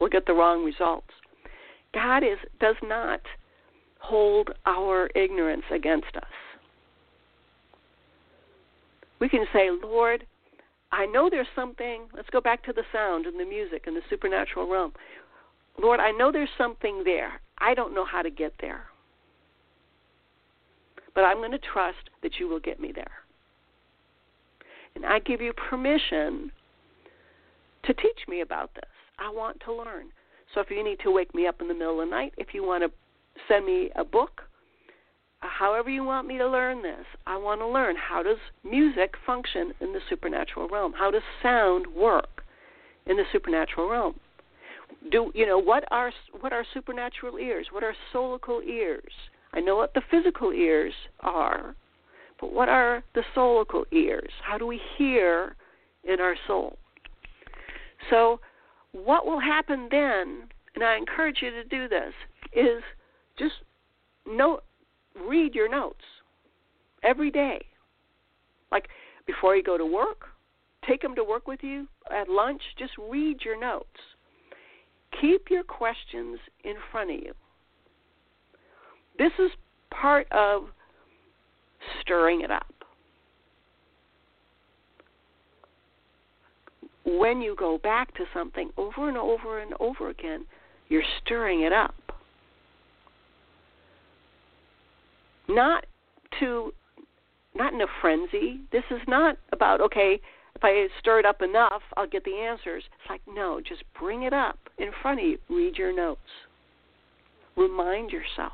We'll 0.00 0.08
get 0.10 0.26
the 0.26 0.32
wrong 0.32 0.64
results. 0.64 1.10
God 1.92 2.22
is 2.22 2.38
does 2.60 2.76
not 2.82 3.20
hold 3.98 4.50
our 4.66 5.08
ignorance 5.14 5.64
against 5.70 6.16
us. 6.16 6.24
We 9.20 9.28
can 9.28 9.46
say, 9.52 9.70
Lord, 9.70 10.24
I 10.92 11.06
know 11.06 11.28
there's 11.28 11.48
something. 11.54 12.02
Let's 12.14 12.30
go 12.30 12.40
back 12.40 12.64
to 12.64 12.72
the 12.72 12.84
sound 12.92 13.26
and 13.26 13.38
the 13.38 13.44
music 13.44 13.84
and 13.86 13.96
the 13.96 14.02
supernatural 14.08 14.68
realm. 14.68 14.92
Lord, 15.80 16.00
I 16.00 16.12
know 16.12 16.32
there's 16.32 16.48
something 16.56 17.02
there. 17.04 17.40
I 17.58 17.74
don't 17.74 17.94
know 17.94 18.04
how 18.04 18.22
to 18.22 18.30
get 18.30 18.54
there. 18.60 18.84
But 21.14 21.22
I'm 21.22 21.38
going 21.38 21.52
to 21.52 21.58
trust 21.58 22.10
that 22.22 22.38
you 22.38 22.48
will 22.48 22.60
get 22.60 22.80
me 22.80 22.92
there. 22.94 23.10
And 24.94 25.04
I 25.04 25.18
give 25.18 25.40
you 25.40 25.52
permission 25.52 26.50
to 27.84 27.94
teach 27.94 28.28
me 28.28 28.40
about 28.40 28.74
this. 28.74 28.90
I 29.18 29.30
want 29.30 29.60
to 29.64 29.72
learn. 29.72 30.06
So 30.54 30.60
if 30.60 30.70
you 30.70 30.82
need 30.82 31.00
to 31.00 31.10
wake 31.10 31.34
me 31.34 31.46
up 31.46 31.60
in 31.60 31.68
the 31.68 31.74
middle 31.74 32.00
of 32.00 32.08
the 32.08 32.10
night, 32.10 32.34
if 32.38 32.54
you 32.54 32.64
want 32.64 32.84
to 32.84 32.90
send 33.46 33.66
me 33.66 33.90
a 33.96 34.04
book, 34.04 34.42
uh, 35.42 35.46
however 35.48 35.90
you 35.90 36.04
want 36.04 36.26
me 36.26 36.38
to 36.38 36.48
learn 36.48 36.82
this, 36.82 37.04
I 37.26 37.36
want 37.36 37.60
to 37.60 37.66
learn 37.66 37.96
how 37.96 38.22
does 38.22 38.38
music 38.64 39.14
function 39.24 39.72
in 39.80 39.92
the 39.92 40.00
supernatural 40.08 40.68
realm? 40.68 40.92
How 40.92 41.10
does 41.10 41.22
sound 41.42 41.86
work 41.86 42.42
in 43.06 43.16
the 43.16 43.24
supernatural 43.32 43.88
realm? 43.88 44.14
Do 45.10 45.30
you 45.34 45.46
know 45.46 45.58
what 45.58 45.84
are 45.90 46.12
what 46.40 46.52
are 46.52 46.64
supernatural 46.74 47.38
ears? 47.38 47.66
What 47.70 47.84
are 47.84 47.94
soulical 48.12 48.64
ears? 48.64 49.12
I 49.52 49.60
know 49.60 49.76
what 49.76 49.94
the 49.94 50.02
physical 50.10 50.52
ears 50.52 50.92
are, 51.20 51.74
but 52.40 52.52
what 52.52 52.68
are 52.68 53.02
the 53.14 53.22
soulical 53.36 53.84
ears? 53.92 54.30
How 54.42 54.58
do 54.58 54.66
we 54.66 54.80
hear 54.96 55.56
in 56.04 56.20
our 56.20 56.36
soul? 56.46 56.78
So, 58.10 58.40
what 58.92 59.26
will 59.26 59.40
happen 59.40 59.88
then, 59.90 60.48
and 60.74 60.84
I 60.84 60.96
encourage 60.96 61.38
you 61.42 61.50
to 61.50 61.64
do 61.64 61.88
this, 61.88 62.12
is 62.52 62.82
just 63.38 63.54
note 64.26 64.62
read 65.26 65.54
your 65.54 65.68
notes 65.68 66.04
every 67.02 67.30
day. 67.30 67.60
Like 68.70 68.88
before 69.26 69.56
you 69.56 69.62
go 69.62 69.78
to 69.78 69.86
work, 69.86 70.26
take 70.86 71.02
them 71.02 71.14
to 71.14 71.24
work 71.24 71.46
with 71.46 71.60
you 71.62 71.86
at 72.10 72.28
lunch, 72.28 72.62
just 72.78 72.92
read 73.10 73.38
your 73.44 73.58
notes. 73.58 73.86
Keep 75.20 75.50
your 75.50 75.64
questions 75.64 76.38
in 76.64 76.74
front 76.92 77.10
of 77.10 77.16
you. 77.16 77.32
This 79.18 79.32
is 79.38 79.50
part 79.90 80.30
of 80.30 80.64
stirring 82.00 82.42
it 82.42 82.50
up. 82.50 82.72
When 87.04 87.40
you 87.40 87.56
go 87.58 87.78
back 87.78 88.14
to 88.16 88.24
something 88.34 88.70
over 88.76 89.08
and 89.08 89.16
over 89.16 89.60
and 89.60 89.72
over 89.80 90.10
again, 90.10 90.44
you're 90.88 91.02
stirring 91.24 91.62
it 91.62 91.72
up. 91.72 91.94
Not 95.48 95.86
to 96.40 96.72
not 97.54 97.72
in 97.72 97.80
a 97.80 97.86
frenzy. 98.00 98.60
This 98.70 98.84
is 98.90 99.00
not 99.08 99.36
about 99.52 99.80
okay, 99.80 100.20
if 100.54 100.64
I 100.64 100.88
stir 101.00 101.20
it 101.20 101.26
up 101.26 101.42
enough, 101.42 101.82
I'll 101.96 102.06
get 102.06 102.24
the 102.24 102.34
answers. 102.36 102.84
It's 102.86 103.10
like 103.10 103.22
no, 103.26 103.60
just 103.66 103.82
bring 103.98 104.22
it 104.22 104.32
up 104.32 104.58
in 104.78 104.90
front 105.02 105.20
of 105.20 105.26
you. 105.26 105.38
Read 105.48 105.76
your 105.76 105.94
notes. 105.94 106.20
Remind 107.56 108.10
yourself. 108.10 108.52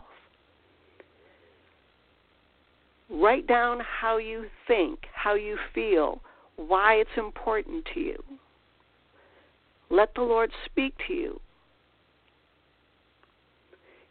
Write 3.11 3.47
down 3.47 3.81
how 3.81 4.17
you 4.17 4.47
think, 4.67 5.01
how 5.13 5.35
you 5.35 5.59
feel, 5.75 6.23
why 6.57 6.95
it's 6.95 7.11
important 7.17 7.87
to 7.93 8.01
you. 8.01 8.23
Let 9.91 10.15
the 10.15 10.23
Lord 10.23 10.51
speak 10.65 10.95
to 11.07 11.13
you. 11.13 11.41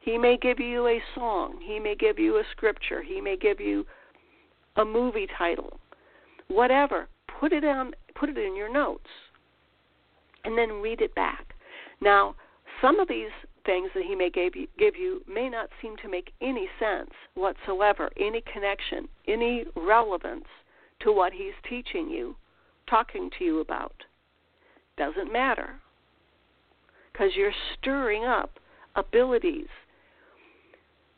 He 0.03 0.17
may 0.17 0.37
give 0.37 0.59
you 0.59 0.87
a 0.87 1.01
song, 1.15 1.61
he 1.63 1.79
may 1.79 1.95
give 1.95 2.19
you 2.19 2.35
a 2.37 2.43
scripture, 2.51 3.01
he 3.01 3.21
may 3.21 3.37
give 3.37 3.61
you 3.61 3.85
a 4.75 4.83
movie 4.83 5.27
title. 5.37 5.79
Whatever, 6.49 7.07
put 7.39 7.53
it 7.53 7.63
on 7.63 7.93
put 8.13 8.29
it 8.29 8.37
in 8.37 8.55
your 8.55 8.71
notes 8.71 9.09
and 10.43 10.57
then 10.57 10.81
read 10.81 10.99
it 10.99 11.15
back. 11.15 11.55
Now, 12.01 12.35
some 12.81 12.99
of 12.99 13.07
these 13.07 13.31
things 13.65 13.89
that 13.95 14.03
he 14.03 14.13
may 14.13 14.29
give 14.29 14.57
you, 14.57 14.67
give 14.77 14.97
you 14.97 15.23
may 15.25 15.47
not 15.47 15.69
seem 15.81 15.95
to 15.97 16.09
make 16.09 16.33
any 16.41 16.67
sense 16.79 17.11
whatsoever, 17.35 18.11
any 18.19 18.43
connection, 18.51 19.07
any 19.27 19.63
relevance 19.75 20.45
to 21.01 21.13
what 21.13 21.31
he's 21.31 21.53
teaching 21.69 22.09
you, 22.09 22.35
talking 22.89 23.29
to 23.39 23.45
you 23.45 23.61
about. 23.61 23.95
Doesn't 24.97 25.31
matter. 25.31 25.75
Because 27.11 27.31
you're 27.35 27.53
stirring 27.79 28.25
up 28.25 28.59
abilities 28.95 29.67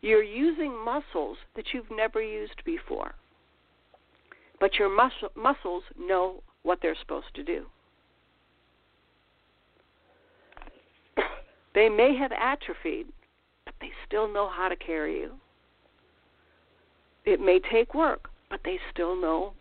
you're 0.06 0.22
using 0.22 0.72
muscles 0.86 1.38
that 1.56 1.74
you've 1.74 1.90
never 1.90 2.22
used 2.22 2.64
before. 2.64 3.16
But 4.60 4.76
your 4.76 4.96
mus- 4.96 5.32
muscles 5.36 5.84
know 6.00 6.44
what 6.62 6.78
they're 6.82 6.96
supposed 7.00 7.34
to 7.34 7.44
do. 7.44 7.66
they 11.74 11.90
may 11.90 12.16
have 12.16 12.32
atrophied, 12.32 13.08
but 13.66 13.74
they 13.82 13.90
still 14.06 14.32
know 14.32 14.48
how 14.48 14.70
to 14.70 14.76
carry 14.76 15.18
you. 15.22 15.32
It 17.26 17.42
may 17.42 17.60
take 17.60 17.96
work, 17.96 18.30
but 18.52 18.60
they 18.64 18.78
still 18.94 19.20
know 19.20 19.54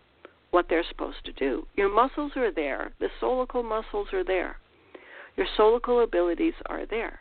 what 0.50 0.66
they're 0.68 0.84
supposed 0.90 1.24
to 1.24 1.32
do. 1.32 1.66
Your 1.74 1.92
muscles 1.92 2.32
are 2.36 2.52
there, 2.52 2.92
the 3.00 3.08
soulical 3.20 3.64
muscles 3.64 4.08
are 4.12 4.22
there, 4.22 4.58
your 5.38 5.46
soulical 5.58 6.04
abilities 6.04 6.54
are 6.66 6.84
there 6.84 7.20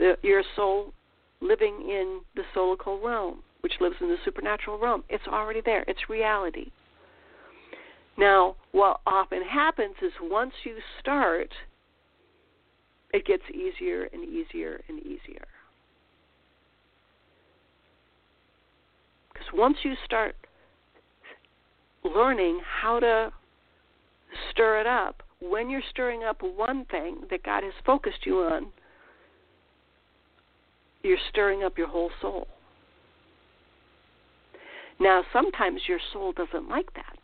the, 0.00 0.16
your 0.22 0.42
soul 0.56 0.92
living 1.40 1.74
in 1.82 2.20
the 2.34 2.42
soulical 2.56 3.02
realm, 3.04 3.42
which 3.60 3.74
lives 3.80 3.96
in 4.00 4.08
the 4.08 4.16
supernatural 4.24 4.78
realm. 4.78 5.04
It's 5.08 5.26
already 5.28 5.60
there. 5.64 5.84
It's 5.86 6.08
reality. 6.08 6.70
Now, 8.18 8.56
what 8.72 9.00
often 9.06 9.42
happens 9.42 9.94
is 10.02 10.12
once 10.20 10.52
you 10.64 10.76
start, 11.00 11.50
it 13.12 13.26
gets 13.26 13.42
easier 13.50 14.08
and 14.12 14.24
easier 14.24 14.80
and 14.88 14.98
easier. 15.00 15.46
Because 19.32 19.48
once 19.54 19.76
you 19.82 19.94
start 20.04 20.34
learning 22.04 22.60
how 22.82 23.00
to 23.00 23.32
stir 24.50 24.80
it 24.80 24.86
up, 24.86 25.22
when 25.40 25.70
you're 25.70 25.82
stirring 25.90 26.22
up 26.22 26.42
one 26.42 26.84
thing 26.90 27.22
that 27.30 27.42
God 27.42 27.64
has 27.64 27.72
focused 27.84 28.26
you 28.26 28.38
on, 28.40 28.66
you're 31.02 31.18
stirring 31.30 31.62
up 31.62 31.78
your 31.78 31.88
whole 31.88 32.10
soul. 32.20 32.46
Now, 34.98 35.24
sometimes 35.32 35.82
your 35.88 35.98
soul 36.12 36.32
doesn't 36.32 36.68
like 36.68 36.92
that. 36.94 37.16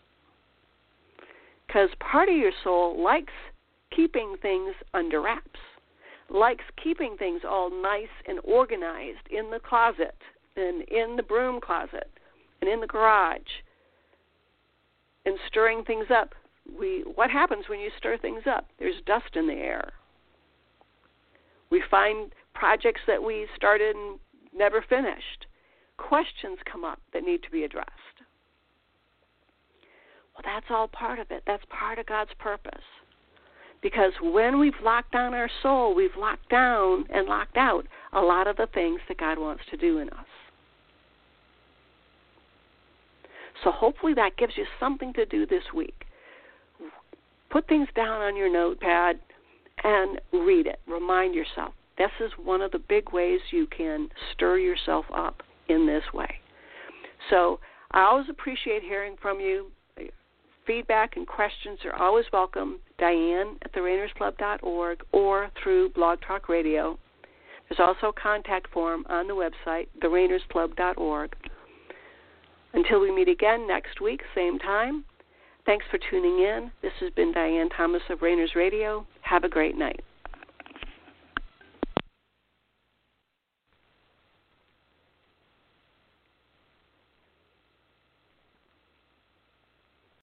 Because 1.67 1.91
part 2.01 2.29
of 2.29 2.37
your 2.37 2.53
soul 2.65 3.03
likes 3.03 3.33
keeping 3.95 4.37
things 4.41 4.75
under 4.95 5.21
wraps, 5.21 5.61
likes 6.31 6.65
keeping 6.83 7.17
things 7.19 7.43
all 7.49 7.71
nice 7.71 8.09
and 8.27 8.41
organized 8.45 9.29
in 9.31 9.51
the 9.51 9.61
closet 9.61 10.17
and 10.57 10.83
in 10.89 11.17
the 11.17 11.23
broom 11.23 11.61
closet 11.61 12.11
and 12.61 12.71
in 12.71 12.81
the 12.81 12.87
garage 12.87 13.41
and 15.27 15.39
stirring 15.49 15.85
things 15.85 16.07
up. 16.11 16.35
We 16.79 17.05
what 17.15 17.31
happens 17.31 17.69
when 17.69 17.81
you 17.81 17.91
stir 17.99 18.17
things 18.19 18.43
up? 18.47 18.67
There's 18.79 19.03
dust 19.07 19.37
in 19.37 19.47
the 19.47 19.55
air. 19.55 19.93
We 21.71 21.83
find 21.91 22.33
projects 22.59 23.03
that 23.07 23.23
we 23.23 23.47
started 23.55 23.95
and 23.95 24.19
never 24.55 24.85
finished. 24.89 25.47
Questions 25.99 26.59
come 26.71 26.85
up 26.85 27.01
that 27.13 27.23
need 27.23 27.43
to 27.43 27.51
be 27.51 27.65
addressed. 27.65 27.91
Well, 30.35 30.43
that's 30.45 30.67
all 30.71 30.89
part 30.89 31.19
of 31.19 31.31
it. 31.31 31.43
That's 31.47 31.65
part 31.69 31.99
of 31.99 32.07
God's 32.07 32.33
purpose. 32.39 32.85
Because 33.83 34.13
when 34.23 34.59
we've 34.59 34.73
locked 34.83 35.13
down 35.13 35.35
our 35.35 35.51
soul, 35.63 35.95
we've 35.95 36.17
locked 36.19 36.49
down 36.49 37.05
and 37.11 37.27
locked 37.27 37.57
out 37.57 37.87
a 38.13 38.21
lot 38.21 38.47
of 38.47 38.57
the 38.57 38.67
things 38.75 39.01
that 39.09 39.19
God 39.19 39.39
wants 39.39 39.63
to 39.71 39.77
do 39.77 39.99
in 39.99 40.09
us. 40.11 40.27
So 43.65 43.71
hopefully 43.71 44.15
that 44.15 44.37
gives 44.37 44.55
you 44.57 44.65
something 44.79 45.13
to 45.15 45.27
do 45.27 45.47
this 45.47 45.63
week. 45.75 46.05
Put 47.51 47.69
things 47.69 47.89
down 47.95 48.21
on 48.23 48.37
your 48.37 48.53
notepad 48.53 49.19
and 49.85 50.21
read 50.33 50.67
it. 50.67 50.81
Remind 50.87 51.35
yourself. 51.35 51.73
This 51.99 52.11
is 52.21 52.31
one 52.43 52.61
of 52.61 52.73
the 52.73 52.79
big 52.79 53.13
ways 53.13 53.41
you 53.51 53.67
can 53.67 54.09
stir 54.33 54.59
yourself 54.59 55.07
up 55.15 55.43
in 55.69 55.87
this 55.87 56.05
way. 56.13 56.37
So 57.31 57.59
I 57.93 58.03
always 58.03 58.29
appreciate 58.29 58.83
hearing 58.83 59.17
from 59.21 59.41
you. 59.41 59.71
Feedback 60.67 61.17
and 61.17 61.27
questions 61.27 61.79
are 61.85 61.95
always 61.95 62.27
welcome. 62.33 62.81
Diane 62.99 63.57
at 63.63 63.73
therainersclub.org 63.73 65.05
or 65.13 65.51
through 65.63 65.91
Blog 65.91 66.19
Talk 66.27 66.49
Radio. 66.49 66.99
There's 67.69 67.81
also 67.81 68.09
a 68.09 68.21
contact 68.21 68.73
form 68.73 69.05
on 69.09 69.29
the 69.29 69.35
website, 69.35 69.87
therainersclub.org. 70.01 71.37
Until 72.75 73.01
we 73.01 73.15
meet 73.15 73.29
again 73.29 73.67
next 73.67 74.01
week, 74.01 74.23
same 74.35 74.59
time, 74.59 75.05
thanks 75.65 75.85
for 75.91 75.99
tuning 76.11 76.41
in. 76.41 76.71
This 76.83 76.93
has 77.01 77.11
been 77.13 77.33
Diane 77.33 77.69
Thomas 77.71 78.03
of 78.11 78.23
Rainers 78.23 78.55
Radio. 78.55 79.07
Have 79.23 79.45
a 79.45 79.49
great 79.49 79.77
night. 79.77 80.03